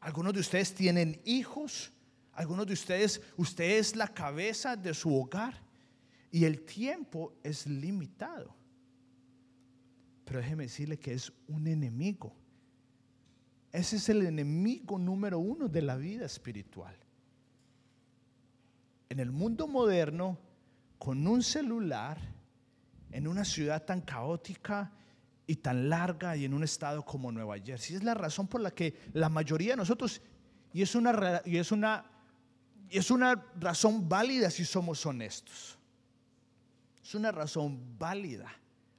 [0.00, 1.92] algunos de ustedes tienen hijos.
[2.32, 5.62] Algunos de ustedes, usted es la cabeza de su hogar.
[6.32, 8.54] Y el tiempo es limitado.
[10.24, 12.34] Pero déjeme decirle que es un enemigo.
[13.72, 16.96] Ese es el enemigo número uno de la vida espiritual.
[19.10, 20.38] En el mundo moderno,
[20.96, 22.16] con un celular,
[23.10, 24.92] en una ciudad tan caótica
[25.48, 27.96] y tan larga y en un estado como Nueva Jersey.
[27.96, 30.22] Es la razón por la que la mayoría de nosotros,
[30.72, 32.04] y es una, y es una,
[32.88, 35.76] y es una razón válida si somos honestos.
[37.02, 38.46] Es una razón válida.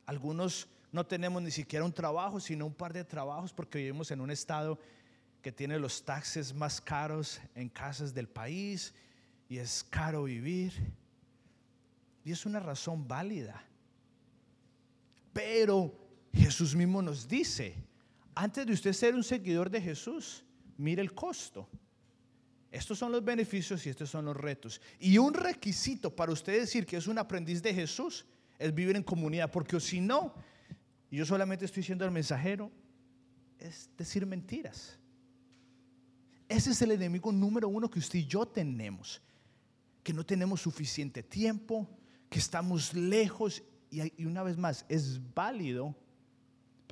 [0.06, 4.19] Algunos no tenemos ni siquiera un trabajo, sino un par de trabajos porque vivimos en
[4.19, 4.78] un estado
[5.41, 8.93] que tiene los taxes más caros en casas del país
[9.51, 10.71] y es caro vivir.
[12.23, 13.61] Y es una razón válida.
[15.33, 15.93] Pero
[16.31, 17.75] Jesús mismo nos dice,
[18.33, 20.45] antes de usted ser un seguidor de Jesús,
[20.77, 21.67] mire el costo.
[22.71, 24.79] Estos son los beneficios y estos son los retos.
[25.01, 28.25] Y un requisito para usted decir que es un aprendiz de Jesús
[28.57, 30.33] es vivir en comunidad, porque si no,
[31.11, 32.71] yo solamente estoy siendo el mensajero,
[33.59, 34.97] es decir mentiras.
[36.47, 39.21] Ese es el enemigo número uno que usted y yo tenemos,
[40.03, 41.89] que no tenemos suficiente tiempo,
[42.29, 45.95] que estamos lejos y una vez más, es válido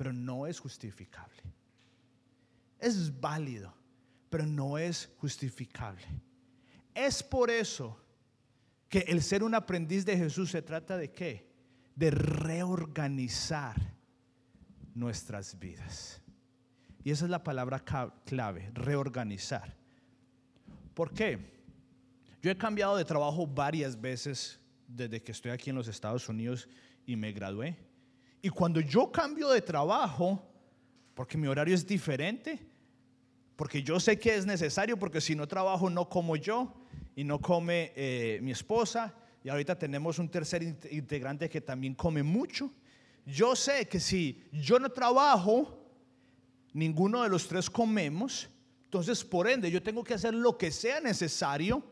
[0.00, 1.42] pero no es justificable.
[2.78, 3.70] Es válido,
[4.30, 6.06] pero no es justificable.
[6.94, 8.02] Es por eso
[8.88, 11.52] que el ser un aprendiz de Jesús se trata de qué?
[11.96, 13.76] De reorganizar
[14.94, 16.22] nuestras vidas.
[17.04, 17.84] Y esa es la palabra
[18.24, 19.76] clave, reorganizar.
[20.94, 21.59] ¿Por qué?
[22.42, 26.68] Yo he cambiado de trabajo varias veces desde que estoy aquí en los Estados Unidos
[27.04, 27.76] y me gradué.
[28.40, 30.42] Y cuando yo cambio de trabajo,
[31.14, 32.58] porque mi horario es diferente,
[33.56, 36.72] porque yo sé que es necesario, porque si no trabajo no como yo
[37.14, 42.22] y no come eh, mi esposa, y ahorita tenemos un tercer integrante que también come
[42.22, 42.70] mucho.
[43.26, 45.78] Yo sé que si yo no trabajo,
[46.72, 48.48] ninguno de los tres comemos,
[48.84, 51.84] entonces por ende yo tengo que hacer lo que sea necesario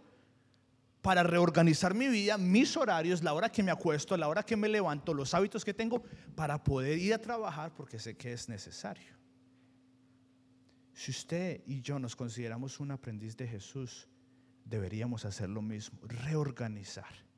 [1.03, 4.69] para reorganizar mi vida, mis horarios, la hora que me acuesto, la hora que me
[4.69, 6.03] levanto, los hábitos que tengo,
[6.35, 9.17] para poder ir a trabajar porque sé que es necesario.
[10.93, 14.09] Si usted y yo nos consideramos un aprendiz de Jesús,
[14.65, 17.29] deberíamos hacer lo mismo, reorganizar.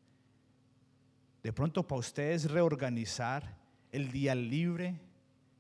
[1.43, 3.59] De pronto para ustedes reorganizar
[3.93, 4.99] el día libre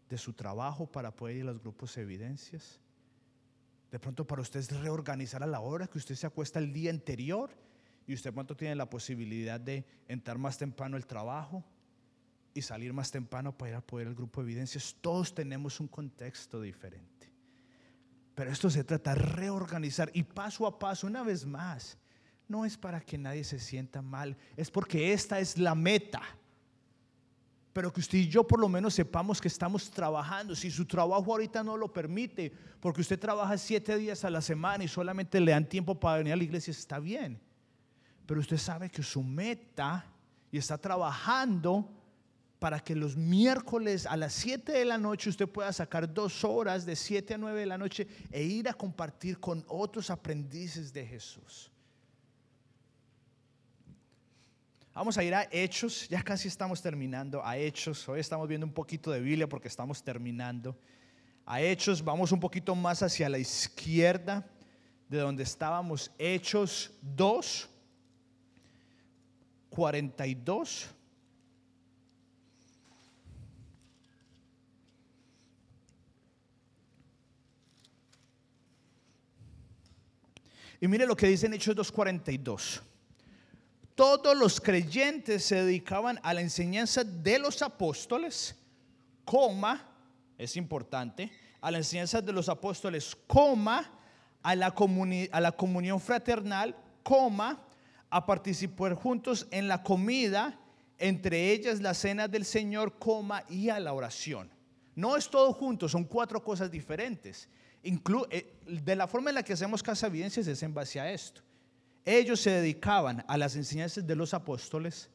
[0.08, 2.80] de su trabajo para poder ir a los grupos evidencias.
[3.90, 7.50] De pronto para ustedes reorganizar a la hora que usted se acuesta el día anterior
[8.10, 11.62] y usted pronto tiene la posibilidad de entrar más temprano al trabajo
[12.52, 14.96] y salir más temprano para ir a poder al grupo de evidencias.
[15.00, 17.30] Todos tenemos un contexto diferente.
[18.34, 21.98] Pero esto se trata de reorganizar y paso a paso, una vez más,
[22.48, 26.20] no es para que nadie se sienta mal, es porque esta es la meta.
[27.72, 30.56] Pero que usted y yo por lo menos sepamos que estamos trabajando.
[30.56, 34.82] Si su trabajo ahorita no lo permite, porque usted trabaja siete días a la semana
[34.82, 37.40] y solamente le dan tiempo para venir a la iglesia, está bien.
[38.30, 40.06] Pero usted sabe que su meta
[40.52, 41.90] y está trabajando
[42.60, 46.86] para que los miércoles a las 7 de la noche usted pueda sacar dos horas
[46.86, 51.04] de 7 a 9 de la noche e ir a compartir con otros aprendices de
[51.04, 51.72] Jesús.
[54.94, 58.08] Vamos a ir a Hechos, ya casi estamos terminando, a Hechos.
[58.08, 60.78] Hoy estamos viendo un poquito de Biblia porque estamos terminando.
[61.44, 64.48] A Hechos, vamos un poquito más hacia la izquierda
[65.08, 66.12] de donde estábamos.
[66.16, 67.69] Hechos 2,
[69.80, 70.88] 42.
[80.82, 82.82] Y mire lo que dice en Hechos 2.42
[83.94, 88.56] todos los creyentes se dedicaban a la enseñanza de los apóstoles,
[89.26, 89.86] coma,
[90.38, 93.90] es importante, a la enseñanza de los apóstoles, coma,
[94.42, 94.74] a la,
[95.32, 97.60] a la comunión fraternal, coma,
[98.10, 100.58] a participar juntos en la comida,
[100.98, 104.50] entre ellas la cena del Señor, coma, y a la oración.
[104.94, 107.48] No es todo junto, son cuatro cosas diferentes.
[107.82, 111.40] Eh, de la forma en la que hacemos casa evidencias es en base a esto.
[112.04, 115.08] Ellos se dedicaban a las enseñanzas de los apóstoles,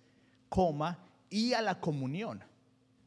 [0.50, 2.44] coma, y a la comunión.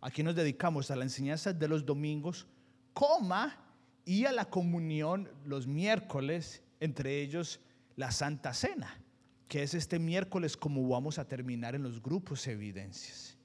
[0.01, 2.47] Aquí nos dedicamos a la enseñanza de los domingos,
[2.93, 3.57] coma,
[4.05, 7.61] y a la comunión los miércoles, entre ellos
[7.97, 9.01] la Santa Cena,
[9.49, 13.37] que es este miércoles como vamos a terminar en los grupos evidencias.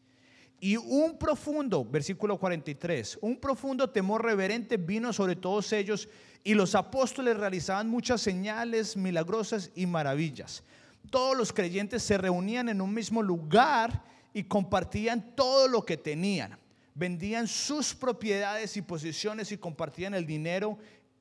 [0.60, 6.08] Y un profundo, versículo 43, un profundo temor reverente vino sobre todos ellos
[6.44, 10.64] y los apóstoles realizaban muchas señales milagrosas y maravillas.
[11.10, 16.58] Todos los creyentes se reunían en un mismo lugar y compartían todo lo que tenían.
[16.96, 20.78] Vendían sus propiedades y posiciones y compartían el dinero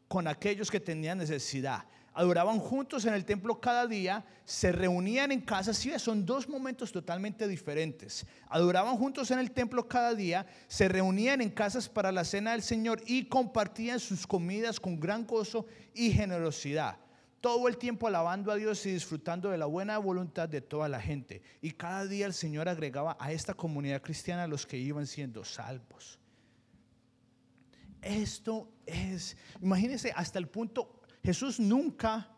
[0.07, 1.85] con aquellos que tenían necesidad
[2.15, 6.93] adoraban juntos en el templo cada día, se reunían en casas, sí, son dos momentos
[6.93, 8.27] totalmente diferentes.
[8.49, 12.63] Adoraban juntos en el templo cada día, se reunían en casas para la cena del
[12.63, 16.99] Señor y compartían sus comidas con gran gozo y generosidad.
[17.41, 21.01] Todo el tiempo alabando a Dios y disfrutando de la buena voluntad de toda la
[21.01, 21.43] gente.
[21.61, 26.21] Y cada día el Señor agregaba a esta comunidad cristiana los que iban siendo salvos.
[28.01, 32.29] Esto es, imagínense hasta el punto Jesús nunca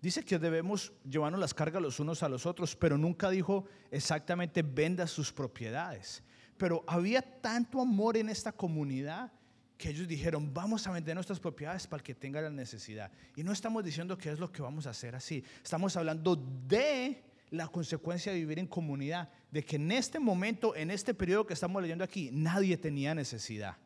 [0.00, 4.62] dice que debemos llevarnos las cargas los unos a los otros, pero nunca dijo exactamente
[4.62, 6.22] venda sus propiedades.
[6.56, 9.32] Pero había tanto amor en esta comunidad
[9.76, 13.12] que ellos dijeron, vamos a vender nuestras propiedades para el que tenga la necesidad.
[13.36, 15.44] Y no estamos diciendo que es lo que vamos a hacer así.
[15.62, 20.90] Estamos hablando de la consecuencia de vivir en comunidad, de que en este momento, en
[20.90, 23.76] este periodo que estamos leyendo aquí, nadie tenía necesidad.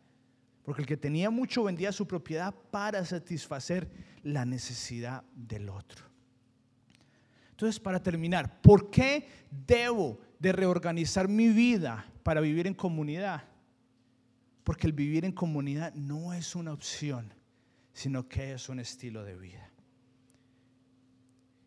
[0.62, 3.90] Porque el que tenía mucho vendía su propiedad para satisfacer
[4.22, 6.04] la necesidad del otro.
[7.50, 13.44] Entonces, para terminar, ¿por qué debo de reorganizar mi vida para vivir en comunidad?
[14.64, 17.32] Porque el vivir en comunidad no es una opción,
[17.92, 19.70] sino que es un estilo de vida.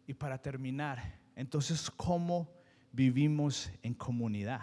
[0.07, 2.49] Y para terminar, entonces, ¿cómo
[2.91, 4.61] vivimos en comunidad?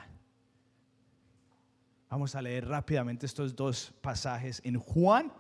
[2.12, 5.32] Vamos a leer rápidamente estos dos pasajes en Juan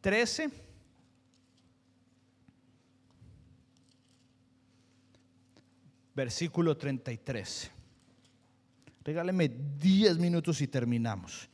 [0.00, 0.50] 13.
[6.14, 7.70] Versículo 33.
[9.04, 11.50] Regáleme 10 minutos y terminamos.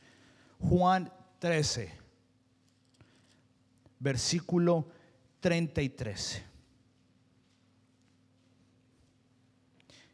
[0.59, 1.91] Juan 13,
[3.99, 4.87] versículo
[5.41, 6.41] 33.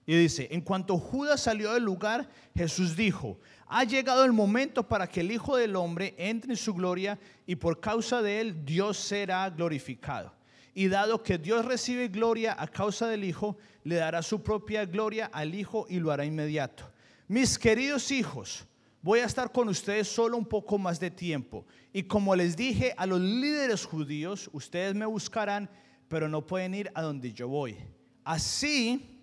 [0.10, 3.38] Y dice, en cuanto Judas salió del lugar, Jesús dijo,
[3.68, 7.58] ha llegado el momento para que el Hijo del Hombre entre en su gloria y
[7.58, 10.34] por causa de él Dios será glorificado.
[10.74, 15.30] Y dado que Dios recibe gloria a causa del Hijo, le dará su propia gloria
[15.32, 16.92] al Hijo y lo hará inmediato.
[17.28, 18.66] Mis queridos hijos,
[19.04, 21.68] voy a estar con ustedes solo un poco más de tiempo.
[21.94, 25.70] Y como les dije a los líderes judíos, ustedes me buscarán,
[26.08, 27.78] pero no pueden ir a donde yo voy.
[28.24, 29.19] Así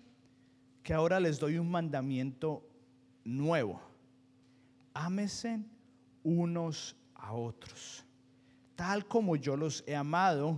[0.87, 2.65] que ahora les doy un mandamiento
[3.25, 3.81] nuevo.
[4.93, 5.69] Ámesen
[6.23, 8.05] unos a otros.
[8.73, 10.57] Tal como yo los he amado,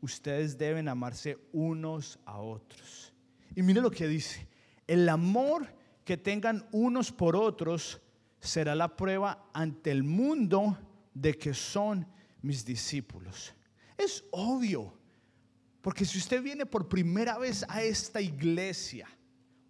[0.00, 3.12] ustedes deben amarse unos a otros.
[3.56, 4.46] Y mire lo que dice.
[4.86, 5.66] El amor
[6.04, 8.00] que tengan unos por otros
[8.38, 10.78] será la prueba ante el mundo
[11.14, 12.06] de que son
[12.42, 13.52] mis discípulos.
[13.96, 14.96] Es obvio,
[15.80, 19.08] porque si usted viene por primera vez a esta iglesia,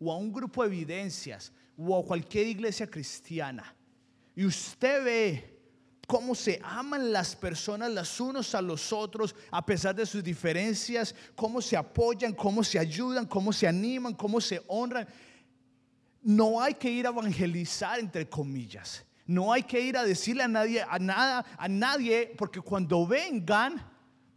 [0.00, 3.74] o a un grupo de evidencias o a cualquier iglesia cristiana
[4.38, 5.58] y usted ve
[6.06, 11.14] cómo se aman las personas las unos a los otros a pesar de sus diferencias,
[11.34, 15.06] cómo se apoyan, cómo se ayudan, cómo se animan, cómo se honran.
[16.22, 19.04] No hay que ir a evangelizar entre comillas.
[19.26, 23.84] No hay que ir a decirle a nadie a nada a nadie porque cuando vengan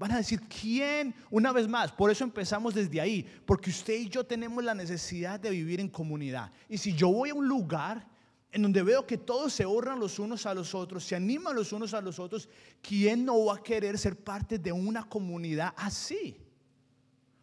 [0.02, 1.14] Van a decir, ¿quién?
[1.30, 5.40] Una vez más, por eso empezamos desde ahí, porque usted y yo tenemos la necesidad
[5.40, 6.52] de vivir en comunidad.
[6.68, 8.08] Y si yo voy a un lugar
[8.52, 11.72] en donde veo que todos se honran los unos a los otros, se animan los
[11.72, 12.50] unos a los otros,
[12.82, 16.36] ¿quién no va a querer ser parte de una comunidad así?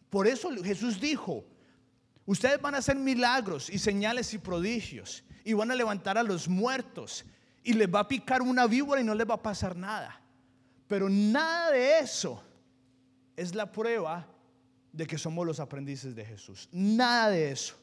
[0.09, 1.45] Por eso Jesús dijo,
[2.25, 6.49] ustedes van a hacer milagros y señales y prodigios y van a levantar a los
[6.49, 7.23] muertos
[7.63, 10.21] y les va a picar una víbora y no les va a pasar nada.
[10.89, 12.43] Pero nada de eso
[13.39, 14.27] es la prueba
[14.91, 16.67] de que somos los aprendices de Jesús.
[16.71, 17.75] Nada de eso.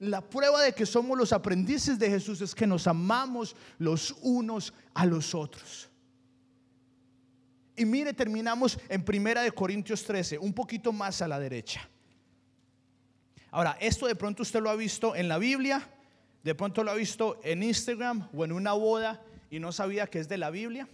[0.00, 4.74] La prueba de que somos los aprendices de Jesús es que nos amamos los unos
[4.92, 5.88] a los otros.
[7.76, 11.88] Y mire, terminamos en Primera de Corintios 13, un poquito más a la derecha.
[13.50, 15.88] Ahora, esto de pronto usted lo ha visto en la Biblia,
[16.42, 20.18] de pronto lo ha visto en Instagram o en una boda y no sabía que
[20.18, 20.88] es de la Biblia.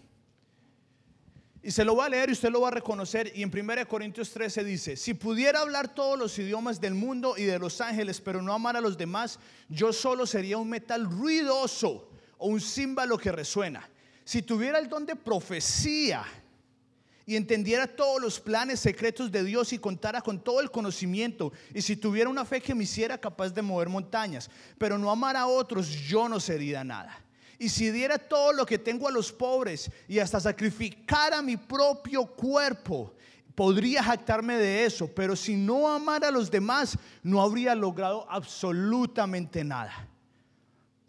[1.62, 3.32] Y se lo va a leer y usted lo va a reconocer.
[3.34, 7.44] Y en 1 Corintios 13 dice, si pudiera hablar todos los idiomas del mundo y
[7.44, 9.38] de los ángeles, pero no amar a los demás,
[9.68, 13.88] yo solo sería un metal ruidoso o un címbalo que resuena.
[14.24, 16.24] Si tuviera el don de profecía
[17.26, 21.82] y entendiera todos los planes secretos de Dios y contara con todo el conocimiento, y
[21.82, 25.46] si tuviera una fe que me hiciera capaz de mover montañas, pero no amar a
[25.46, 27.22] otros, yo no sería nada.
[27.60, 32.24] Y si diera todo lo que tengo a los pobres y hasta sacrificara mi propio
[32.24, 33.12] cuerpo,
[33.54, 35.06] podría jactarme de eso.
[35.14, 40.08] Pero si no amara a los demás, no habría logrado absolutamente nada.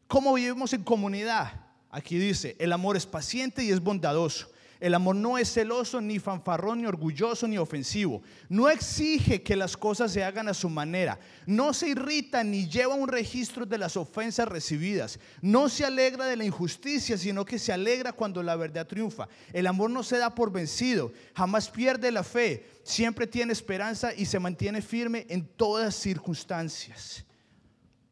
[0.09, 1.53] ¿Cómo vivimos en comunidad?
[1.89, 4.49] Aquí dice, el amor es paciente y es bondadoso.
[4.81, 8.23] El amor no es celoso, ni fanfarrón, ni orgulloso, ni ofensivo.
[8.49, 11.19] No exige que las cosas se hagan a su manera.
[11.45, 15.19] No se irrita ni lleva un registro de las ofensas recibidas.
[15.39, 19.29] No se alegra de la injusticia, sino que se alegra cuando la verdad triunfa.
[19.53, 24.25] El amor no se da por vencido, jamás pierde la fe, siempre tiene esperanza y
[24.25, 27.23] se mantiene firme en todas circunstancias.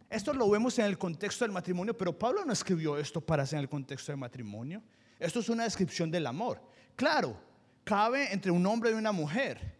[0.08, 3.58] Esto lo vemos en el contexto del matrimonio, pero Pablo no escribió esto para hacer
[3.58, 4.84] en el contexto del matrimonio.
[5.20, 6.62] Esto es una descripción del amor.
[6.96, 7.38] Claro,
[7.84, 9.78] cabe entre un hombre y una mujer,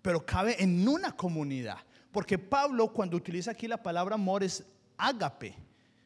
[0.00, 1.78] pero cabe en una comunidad.
[2.10, 4.64] Porque Pablo cuando utiliza aquí la palabra amor es
[4.96, 5.54] ágape,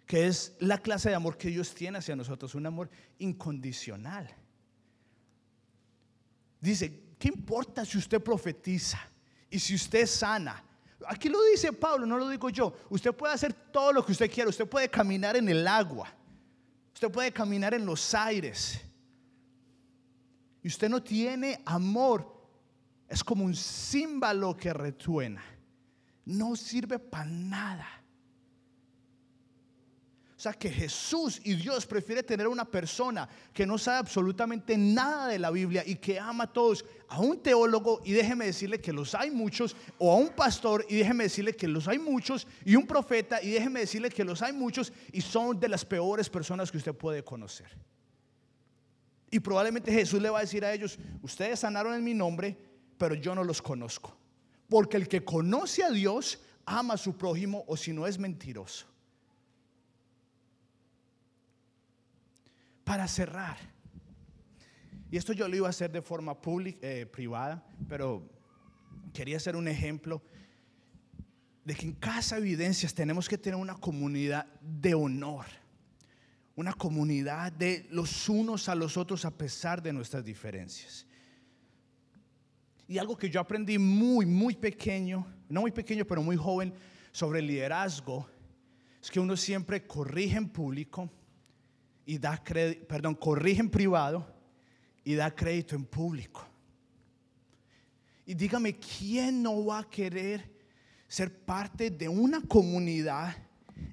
[0.05, 4.29] que es la clase de amor que Dios tiene hacia nosotros, un amor incondicional.
[6.61, 8.99] Dice, ¿qué importa si usted profetiza
[9.49, 10.63] y si usted sana?
[11.07, 12.75] Aquí lo dice Pablo, no lo digo yo.
[12.91, 16.13] Usted puede hacer todo lo que usted quiera, usted puede caminar en el agua
[17.03, 18.81] Usted puede caminar en los aires.
[20.63, 22.33] Y usted no tiene amor.
[23.09, 25.43] Es como un símbolo que retuena.
[26.25, 28.02] No sirve para nada.
[30.43, 35.39] Sea que Jesús y Dios prefiere tener una persona que no sabe absolutamente nada de
[35.39, 39.15] la Biblia y que ama a todos, a un teólogo y déjeme decirle que los
[39.15, 42.89] hay muchos, o a un pastor y déjeme decirle que los hay muchos, y un
[42.89, 46.79] profeta y déjeme decirle que los hay muchos y son de las peores personas que
[46.79, 47.69] usted puede conocer.
[49.31, 52.59] Y probablemente Jesús le va a decir a ellos, ustedes sanaron en mi nombre,
[52.99, 54.19] pero yo no los conozco.
[54.69, 58.92] Porque el que conoce a Dios ama a su prójimo o si no es mentiroso.
[62.85, 63.59] Para cerrar,
[65.11, 68.27] Y esto yo lo iba a hacer de forma pública, eh, privada, pero
[69.13, 70.23] quería hacer un ejemplo
[71.65, 75.45] de que en Casa Evidencias tenemos que tener una comunidad de honor,
[76.57, 81.07] una comunidad de los unos a los otros a pesar de nuestras diferencias.
[82.89, 86.73] Y algo que yo aprendí muy, muy pequeño, no muy pequeño, pero muy joven,
[87.13, 88.27] sobre liderazgo,
[89.03, 91.11] es que uno siempre corrige en público
[92.05, 94.27] y da crédito, perdón, corrige en privado
[95.05, 96.47] y da crédito en público.
[98.25, 100.51] Y dígame, ¿quién no va a querer
[101.09, 103.37] ser parte de una comunidad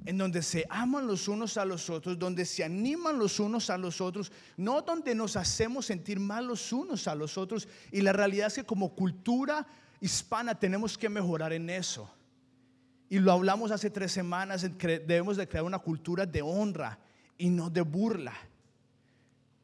[0.06, 3.78] en donde se aman los unos a los otros, donde se animan los unos a
[3.78, 7.68] los otros, no donde nos hacemos sentir mal los unos a los otros?
[7.92, 9.66] Y la realidad es que como cultura
[10.00, 12.10] hispana tenemos que mejorar en eso.
[13.10, 17.00] Y lo hablamos hace tres semanas, debemos de crear una cultura de honra
[17.40, 18.34] y no de burla.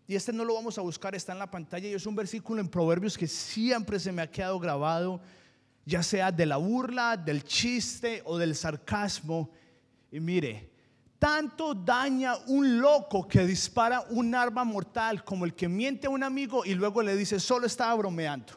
[0.07, 2.61] Y este no lo vamos a buscar, está en la pantalla y es un versículo
[2.61, 5.21] en Proverbios que siempre se me ha quedado grabado,
[5.85, 9.51] ya sea de la burla, del chiste o del sarcasmo.
[10.11, 10.71] Y mire,
[11.19, 16.23] tanto daña un loco que dispara un arma mortal como el que miente a un
[16.23, 18.53] amigo y luego le dice, solo estaba bromeando.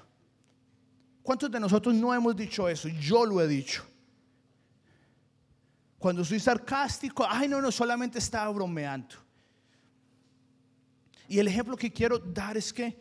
[1.23, 2.89] ¿Cuántos de nosotros no hemos dicho eso?
[2.89, 3.88] Yo lo he dicho.
[5.99, 9.16] Cuando soy sarcástico, ay no, no, solamente estaba bromeando.
[11.28, 12.99] Y el ejemplo que quiero dar es que,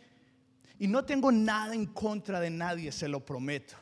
[0.80, 3.76] y no tengo nada en contra de nadie, se lo prometo.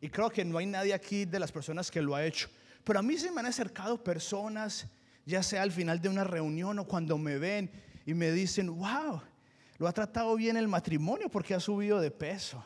[0.00, 2.48] Y creo que no hay nadie aquí de las personas que lo ha hecho.
[2.84, 4.86] Pero a mí se me han acercado personas,
[5.26, 7.70] ya sea al final de una reunión o cuando me ven
[8.06, 9.20] y me dicen, wow,
[9.78, 12.64] lo ha tratado bien el matrimonio porque ha subido de peso.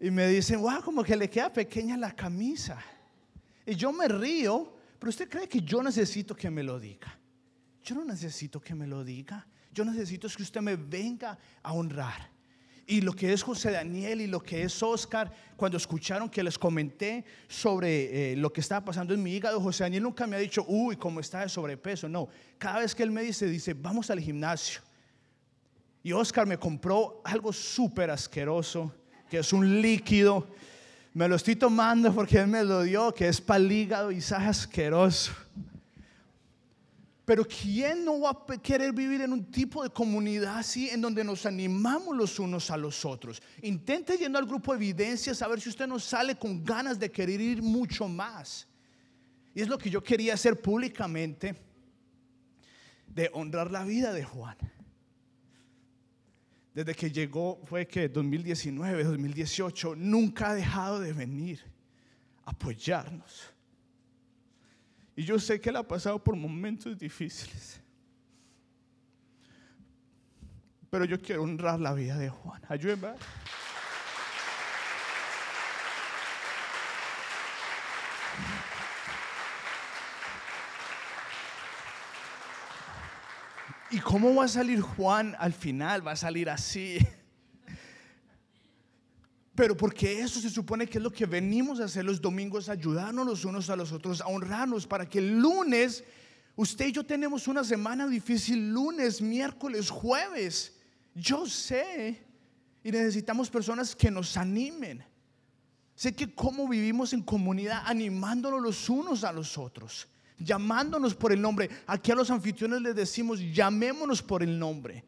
[0.00, 2.78] Y me dicen, wow, como que le queda pequeña la camisa.
[3.66, 7.18] Y yo me río, pero usted cree que yo necesito que me lo diga.
[7.82, 9.46] Yo no necesito que me lo diga.
[9.72, 12.34] Yo necesito que usted me venga a honrar.
[12.86, 16.58] Y lo que es José Daniel y lo que es Oscar, cuando escucharon que les
[16.58, 20.38] comenté sobre eh, lo que estaba pasando en mi hígado, José Daniel nunca me ha
[20.38, 22.08] dicho, uy, cómo está de sobrepeso.
[22.08, 22.28] No,
[22.58, 24.82] cada vez que él me dice, dice, vamos al gimnasio.
[26.02, 28.94] Y Oscar me compró algo súper asqueroso,
[29.28, 30.48] que es un líquido.
[31.12, 34.18] Me lo estoy tomando porque él me lo dio, que es para el hígado y
[34.18, 35.32] es asqueroso.
[37.24, 41.24] Pero ¿quién no va a querer vivir en un tipo de comunidad así en donde
[41.24, 43.40] nos animamos los unos a los otros?
[43.62, 47.10] Intente yendo al grupo de evidencias a ver si usted no sale con ganas de
[47.10, 48.66] querer ir mucho más.
[49.54, 51.54] Y es lo que yo quería hacer públicamente,
[53.06, 54.56] de honrar la vida de Juan.
[56.74, 61.60] Desde que llegó, fue que 2019, 2018, nunca ha dejado de venir
[62.44, 63.54] a apoyarnos
[65.16, 67.80] y yo sé que él ha pasado por momentos difíciles.
[70.90, 72.60] Pero yo quiero honrar la vida de Juan.
[72.68, 73.14] Ayúdenme.
[83.94, 86.04] ¿Y cómo va a salir Juan al final?
[86.04, 86.98] Va a salir así.
[89.54, 93.24] Pero porque eso se supone que es lo que venimos a hacer los domingos, ayudarnos
[93.24, 96.02] los unos a los otros, a honrarnos, para que el lunes,
[96.56, 100.74] usted y yo tenemos una semana difícil, lunes, miércoles, jueves.
[101.14, 102.26] Yo sé,
[102.82, 105.04] y necesitamos personas que nos animen.
[105.94, 110.08] Sé que cómo vivimos en comunidad, animándonos los unos a los otros,
[110.38, 111.70] llamándonos por el nombre.
[111.86, 115.04] Aquí a los anfitriones les decimos, llamémonos por el nombre.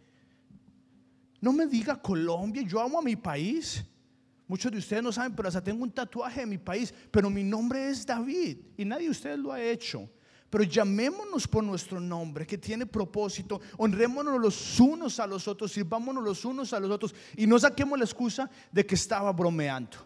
[1.40, 3.84] No me diga Colombia, yo amo a mi país.
[4.48, 7.42] Muchos de ustedes no saben, pero hasta tengo un tatuaje de mi país, pero mi
[7.42, 10.08] nombre es David y nadie de ustedes lo ha hecho.
[10.48, 16.22] Pero llamémonos por nuestro nombre que tiene propósito, honrémonos los unos a los otros, sirvámonos
[16.22, 19.98] los unos a los otros y no saquemos la excusa de que estaba bromeando,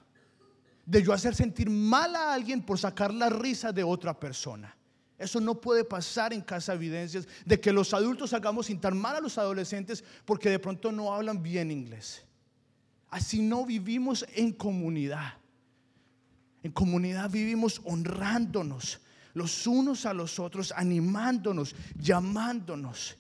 [0.87, 4.75] de yo hacer sentir mal a alguien por sacar la risa de otra persona.
[5.21, 9.21] Eso no puede pasar en casa evidencias de que los adultos hagamos sentir mal a
[9.21, 12.23] los adolescentes porque de pronto no hablan bien inglés.
[13.11, 15.35] Así no vivimos en comunidad.
[16.63, 18.99] En comunidad vivimos honrándonos
[19.35, 23.19] los unos a los otros, animándonos, llamándonos.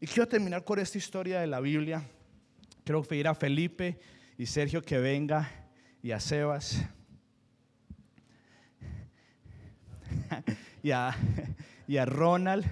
[0.00, 2.02] Y quiero terminar con esta historia de la Biblia.
[2.82, 4.00] Quiero pedir a Felipe
[4.36, 5.48] y Sergio que venga
[6.02, 6.82] y a Sebas.
[10.86, 11.16] y, a,
[11.88, 12.64] y a Ronald.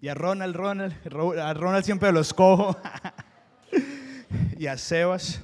[0.00, 0.92] Y a Ronald, Ronald.
[1.38, 2.76] A Ronald siempre los cojo.
[4.58, 5.40] y a Sebas.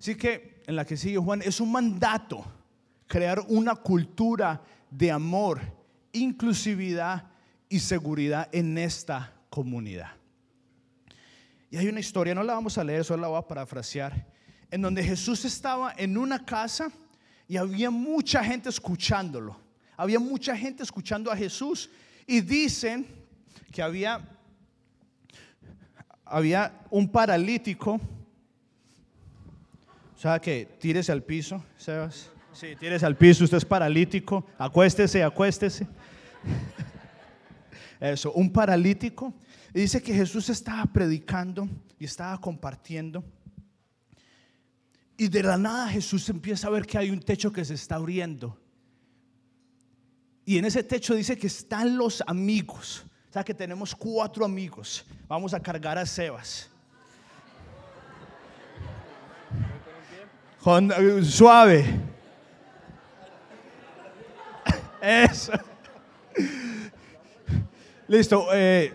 [0.00, 2.44] Así que en la que sigue Juan, es un mandato
[3.06, 5.60] crear una cultura de amor,
[6.10, 7.30] inclusividad
[7.68, 10.10] y seguridad en esta comunidad.
[11.70, 14.26] Y hay una historia, no la vamos a leer, solo la voy a parafrasear,
[14.72, 16.90] en donde Jesús estaba en una casa
[17.52, 19.54] y había mucha gente escuchándolo.
[19.94, 21.90] Había mucha gente escuchando a Jesús
[22.26, 23.06] y dicen
[23.70, 24.26] que había
[26.24, 28.00] había un paralítico.
[30.16, 32.30] O sea que tírese al piso, Sebas.
[32.54, 34.46] Sí, tírese al piso, usted es paralítico.
[34.56, 35.86] Acuéstese, acuéstese.
[38.00, 39.34] Eso, un paralítico.
[39.74, 43.22] Dice que Jesús estaba predicando y estaba compartiendo.
[45.22, 47.94] Y de la nada Jesús empieza a ver que hay un techo que se está
[47.94, 48.58] abriendo.
[50.44, 53.04] Y en ese techo dice que están los amigos.
[53.30, 55.04] O sea que tenemos cuatro amigos.
[55.28, 56.68] Vamos a cargar a Sebas.
[60.66, 61.84] Eh, suave.
[65.00, 65.52] Eso.
[68.08, 68.48] Listo.
[68.52, 68.92] Eh,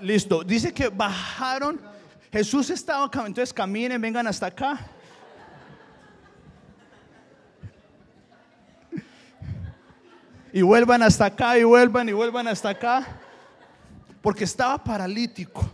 [0.00, 0.44] listo.
[0.44, 1.93] Dice que bajaron.
[2.34, 3.24] Jesús estaba acá.
[3.24, 4.80] Entonces caminen, vengan hasta acá.
[10.52, 13.06] y vuelvan hasta acá y vuelvan y vuelvan hasta acá.
[14.20, 15.64] Porque estaba paralítico.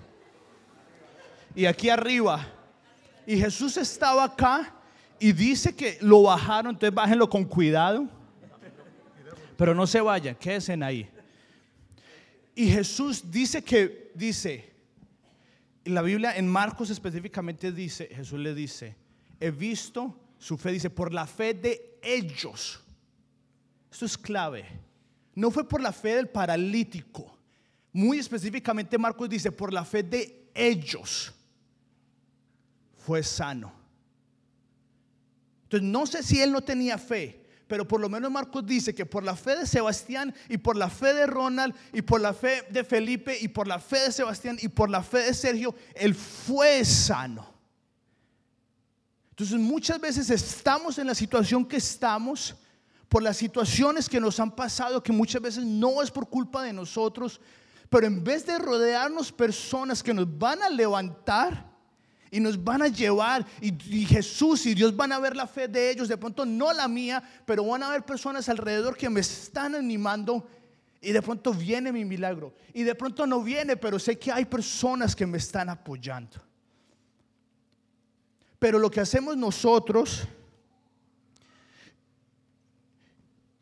[1.55, 2.47] Y aquí arriba.
[3.27, 4.71] Y Jesús estaba acá
[5.19, 8.07] y dice que lo bajaron, entonces bájenlo con cuidado.
[9.57, 11.09] Pero no se vayan, quédense ahí.
[12.55, 14.70] Y Jesús dice que, dice,
[15.95, 18.97] la Biblia en Marcos específicamente dice, Jesús le dice,
[19.39, 22.83] he visto su fe, dice, por la fe de ellos
[23.91, 24.65] esto es clave.
[25.35, 27.37] No fue por la fe del paralítico.
[27.93, 31.33] Muy específicamente Marcos dice, por la fe de ellos
[32.97, 33.73] fue sano.
[35.65, 39.07] Entonces no sé si él no tenía fe, pero por lo menos Marcos dice que
[39.07, 42.67] por la fe de Sebastián y por la fe de Ronald y por la fe
[42.69, 46.17] de Felipe y por la fe de Sebastián y por la fe de Sergio, él
[46.17, 47.47] fue sano.
[49.31, 52.57] Entonces muchas veces estamos en la situación que estamos
[53.09, 56.73] por las situaciones que nos han pasado, que muchas veces no es por culpa de
[56.73, 57.41] nosotros,
[57.89, 61.70] pero en vez de rodearnos personas que nos van a levantar
[62.31, 63.73] y nos van a llevar, y,
[64.07, 67.23] Jesús y Dios van a ver la fe de ellos, de pronto no la mía,
[67.45, 70.47] pero van a haber personas alrededor que me están animando.
[71.03, 72.55] Y de pronto viene mi milagro.
[72.75, 76.37] Y de pronto no viene, pero sé que hay personas que me están apoyando.
[78.59, 80.29] Pero lo que hacemos nosotros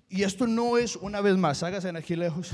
[0.09, 2.53] y esto no es una vez más, hágase aquí lejos.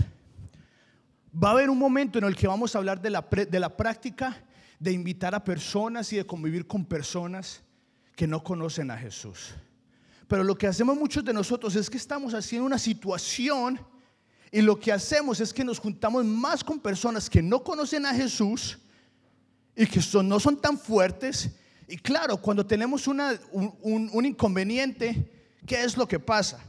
[1.43, 3.77] Va a haber un momento en el que vamos a hablar de la, de la
[3.77, 4.37] práctica
[4.85, 7.63] de invitar a personas y de convivir con personas
[8.15, 9.55] que no conocen a Jesús.
[10.29, 13.81] Pero lo que hacemos muchos de nosotros es que estamos haciendo una situación
[14.53, 18.13] y lo que hacemos es que nos juntamos más con personas que no conocen a
[18.13, 18.79] Jesús
[19.75, 21.51] y que no son tan fuertes.
[21.89, 26.61] Y claro, cuando tenemos una, un, un inconveniente, ¿qué es lo que pasa?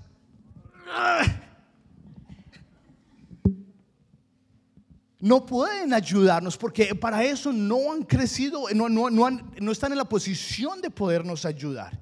[5.26, 10.06] No pueden ayudarnos porque para eso no han crecido, no, no, no, están en la
[10.06, 12.00] posición de podernos ayudar.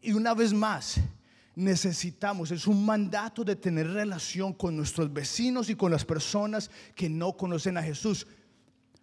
[0.00, 0.98] Y una vez más,
[1.54, 7.10] necesitamos, es un mandato de tener relación con nuestros vecinos y con las personas que
[7.10, 8.26] no conocen a Jesús,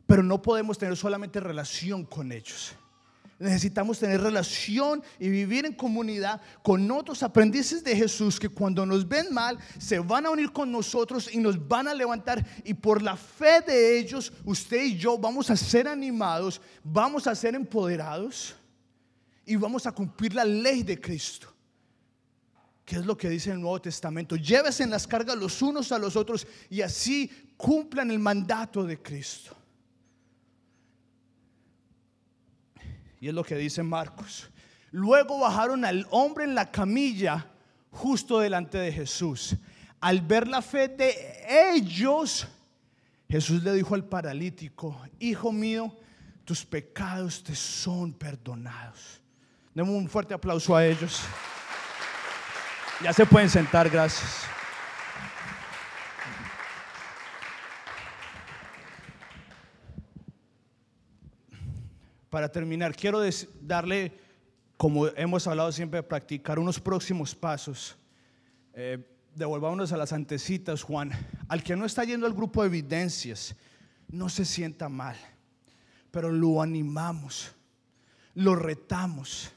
[0.07, 2.73] pero no podemos tener solamente relación con ellos.
[3.43, 9.05] Necesitamos tener relación y vivir en comunidad con otros aprendices de Jesús que cuando nos
[9.05, 12.45] ven mal se van a unir con nosotros y nos van a levantar.
[12.63, 17.35] Y por la fe de ellos, usted y yo vamos a ser animados, vamos a
[17.35, 18.55] ser empoderados
[19.45, 21.53] y vamos a cumplir la ley de Cristo.
[22.85, 24.37] ¿Qué es lo que dice el Nuevo Testamento?
[24.37, 29.01] Llévese en las cargas los unos a los otros y así cumplan el mandato de
[29.01, 29.53] Cristo.
[33.23, 34.49] Y es lo que dice Marcos.
[34.91, 37.47] Luego bajaron al hombre en la camilla
[37.89, 39.55] justo delante de Jesús.
[40.01, 41.41] Al ver la fe de
[41.73, 42.45] ellos,
[43.29, 45.97] Jesús le dijo al paralítico, hijo mío,
[46.43, 49.21] tus pecados te son perdonados.
[49.73, 51.21] Demos un fuerte aplauso a ellos.
[53.01, 54.41] Ya se pueden sentar, gracias.
[62.33, 63.21] Para terminar, quiero
[63.61, 64.11] darle,
[64.75, 67.95] como hemos hablado siempre, practicar unos próximos pasos.
[68.73, 68.97] Eh,
[69.35, 71.11] devolvámonos a las antecitas, Juan.
[71.47, 73.55] Al que no está yendo al grupo de evidencias,
[74.07, 75.15] no se sienta mal,
[76.09, 77.51] pero lo animamos,
[78.33, 79.51] lo retamos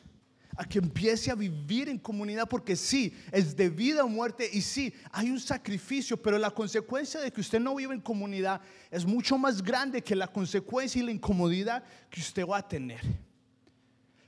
[0.56, 4.62] a que empiece a vivir en comunidad, porque sí, es de vida o muerte y
[4.62, 9.04] sí, hay un sacrificio, pero la consecuencia de que usted no vive en comunidad es
[9.04, 13.00] mucho más grande que la consecuencia y la incomodidad que usted va a tener.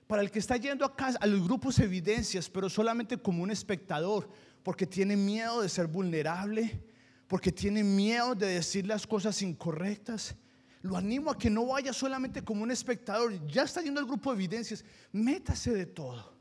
[0.07, 4.29] Para el que está yendo acá a los grupos evidencias, pero solamente como un espectador,
[4.63, 6.83] porque tiene miedo de ser vulnerable,
[7.27, 10.35] porque tiene miedo de decir las cosas incorrectas,
[10.83, 13.47] lo animo a que no vaya solamente como un espectador.
[13.47, 14.85] Ya está yendo al grupo de evidencias.
[15.13, 16.37] Métase de todo.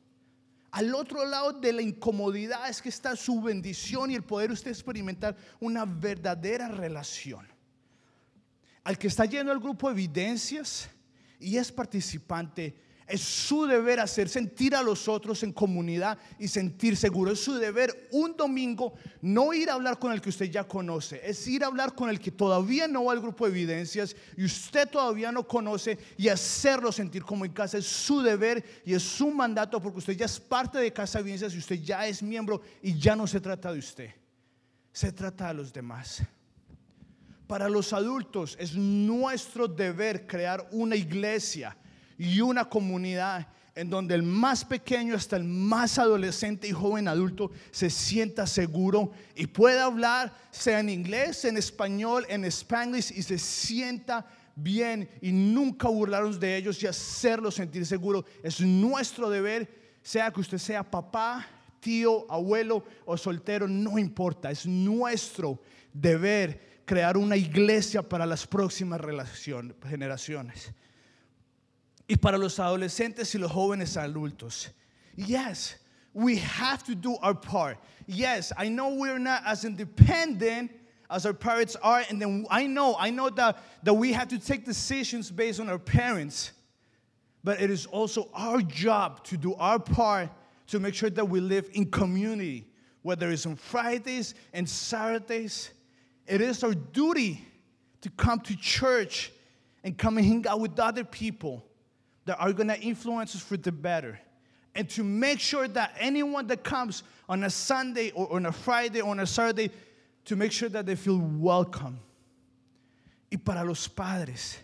[0.72, 4.72] Al otro lado de la incomodidad es que está su bendición y el poder usted
[4.72, 7.48] experimentar una verdadera relación.
[8.84, 10.90] Al que está yendo al grupo de evidencias
[11.40, 12.76] y es participante,
[13.08, 17.32] es su deber hacer sentir a los otros en comunidad y sentir seguro.
[17.32, 21.22] Es su deber un domingo no ir a hablar con el que usted ya conoce,
[21.24, 24.44] es ir a hablar con el que todavía no va al grupo de evidencias y
[24.44, 27.78] usted todavía no conoce y hacerlo sentir como en casa.
[27.78, 31.22] Es su deber y es su mandato porque usted ya es parte de Casa de
[31.22, 34.12] Evidencias y usted ya es miembro y ya no se trata de usted,
[34.92, 36.24] se trata de los demás.
[37.48, 41.78] Para los adultos es nuestro deber crear una iglesia
[42.18, 43.48] y una comunidad
[43.78, 49.12] en donde el más pequeño hasta el más adolescente y joven adulto se sienta seguro
[49.36, 55.32] y pueda hablar, sea en inglés, en español, en spanglish y se sienta bien y
[55.32, 58.26] nunca burlarnos de ellos y hacerlos sentir seguro.
[58.42, 59.70] Es nuestro deber,
[60.02, 61.46] sea que usted sea papá,
[61.80, 65.62] tío, abuelo o soltero, no importa, es nuestro
[65.94, 69.00] deber crear una iglesia para las próximas
[69.88, 70.74] generaciones
[72.08, 74.70] y para los adolescentes y los jóvenes adultos.
[75.16, 75.76] Yes,
[76.14, 77.78] we have to do our part.
[78.06, 80.72] Yes, I know we're not as independent
[81.10, 84.40] as our parents are, and then I know, I know that, that we have to
[84.40, 86.52] take decisions based on our parents,
[87.44, 90.30] but it is also our job to do our part
[90.68, 92.68] to make sure that we live in community,
[93.02, 95.72] whether it's on Fridays and Saturdays.
[96.26, 97.46] It is our duty
[98.02, 99.32] to come to church
[99.84, 101.67] and come and hang out with other people
[102.28, 104.20] that are going to influence us for the better.
[104.76, 109.02] And to make sure that anyone that comes on a Sunday or on a Friday
[109.02, 109.72] or on a Saturday,
[110.26, 112.00] to make sure that they feel welcome.
[113.32, 114.58] Y para los padres,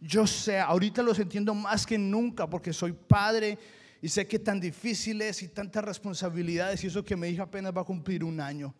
[0.00, 3.58] yo sé, ahorita los entiendo más que nunca porque soy padre
[4.00, 7.76] y sé que tan difícil es y tantas responsabilidades y eso que mi hija apenas
[7.76, 8.72] va a cumplir un año.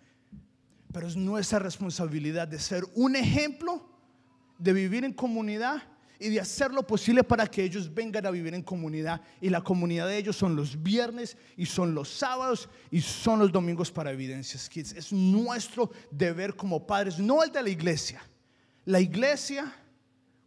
[0.93, 3.85] Pero es nuestra responsabilidad de ser un ejemplo,
[4.59, 5.83] de vivir en comunidad
[6.19, 9.21] y de hacer lo posible para que ellos vengan a vivir en comunidad.
[9.41, 13.53] Y la comunidad de ellos son los viernes y son los sábados y son los
[13.53, 14.93] domingos para Evidencias Kids.
[14.93, 18.23] Es nuestro deber como padres, no el de la iglesia.
[18.85, 19.73] La iglesia,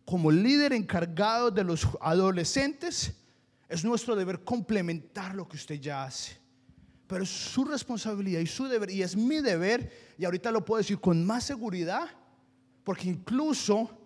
[0.05, 3.13] como líder encargado de los adolescentes,
[3.67, 6.38] es nuestro deber complementar lo que usted ya hace.
[7.05, 10.78] Pero es su responsabilidad y su deber, y es mi deber, y ahorita lo puedo
[10.78, 12.07] decir con más seguridad,
[12.84, 13.99] porque incluso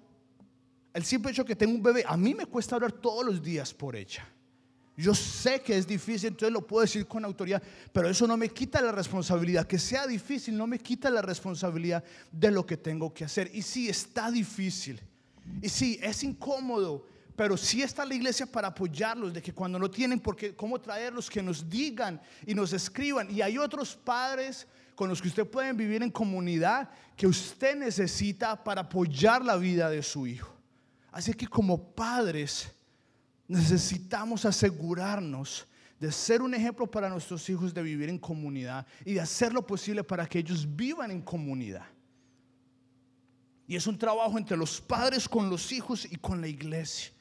[0.94, 3.74] el simple hecho que tengo un bebé, a mí me cuesta hablar todos los días
[3.74, 4.28] por ella.
[4.96, 8.50] Yo sé que es difícil, entonces lo puedo decir con autoridad, pero eso no me
[8.50, 9.66] quita la responsabilidad.
[9.66, 13.50] Que sea difícil no me quita la responsabilidad de lo que tengo que hacer.
[13.54, 15.02] Y sí, está difícil.
[15.64, 19.90] Y sí, es incómodo, pero sí está la iglesia para apoyarlos, de que cuando no
[19.90, 23.36] tienen por qué, cómo traerlos, que nos digan y nos escriban.
[23.36, 26.88] Y hay otros padres con los que usted puede vivir en comunidad
[27.18, 30.53] que usted necesita para apoyar la vida de su hijo.
[31.14, 32.74] Así que como padres
[33.48, 35.68] necesitamos asegurarnos
[36.00, 39.66] de ser un ejemplo para nuestros hijos de vivir en comunidad y de hacer lo
[39.66, 41.86] posible para que ellos vivan en comunidad.
[43.68, 47.14] Y es un trabajo entre los padres con los hijos y con la iglesia.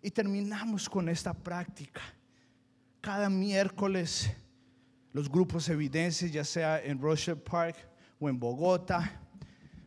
[0.00, 2.00] Y terminamos con esta práctica.
[3.00, 4.30] Cada miércoles
[5.12, 7.76] los grupos evidencias, ya sea en Rochelle Park
[8.20, 9.25] o en Bogotá,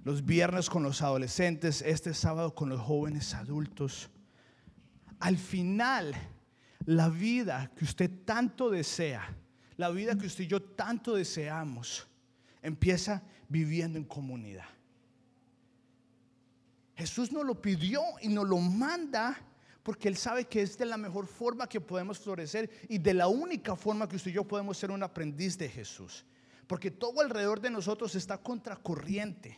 [0.03, 4.09] los viernes con los adolescentes, este sábado con los jóvenes adultos.
[5.19, 6.15] Al final,
[6.85, 9.35] la vida que usted tanto desea,
[9.77, 12.07] la vida que usted y yo tanto deseamos,
[12.61, 14.65] empieza viviendo en comunidad.
[16.95, 19.37] Jesús nos lo pidió y nos lo manda
[19.83, 23.27] porque Él sabe que es de la mejor forma que podemos florecer y de la
[23.27, 26.25] única forma que usted y yo podemos ser un aprendiz de Jesús.
[26.67, 29.57] Porque todo alrededor de nosotros está contracorriente.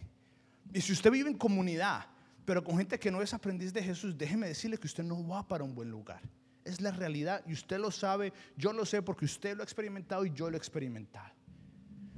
[0.74, 2.06] Y si usted vive en comunidad,
[2.46, 5.48] pero con gente que no es aprendiz de Jesús, déjeme decirle que usted no va
[5.48, 6.22] para un buen lugar.
[6.64, 10.26] Es la realidad y usted lo sabe, yo lo sé porque usted lo ha experimentado
[10.26, 11.34] y yo lo he experimentado.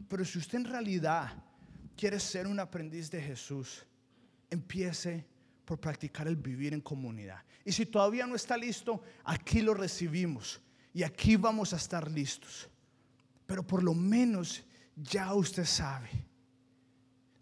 [0.08, 1.34] Pero si usted en realidad
[1.96, 3.86] quiere ser un aprendiz de Jesús,
[4.50, 5.26] empiece
[5.66, 7.42] por practicar el vivir en comunidad.
[7.66, 10.62] Y si todavía no está listo, aquí lo recibimos
[10.94, 12.70] y aquí vamos a estar listos.
[13.46, 14.64] Pero por lo menos
[14.96, 16.10] ya usted sabe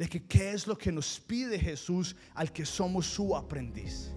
[0.01, 4.11] de que qué es lo que nos pide Jesús al que somos su aprendiz.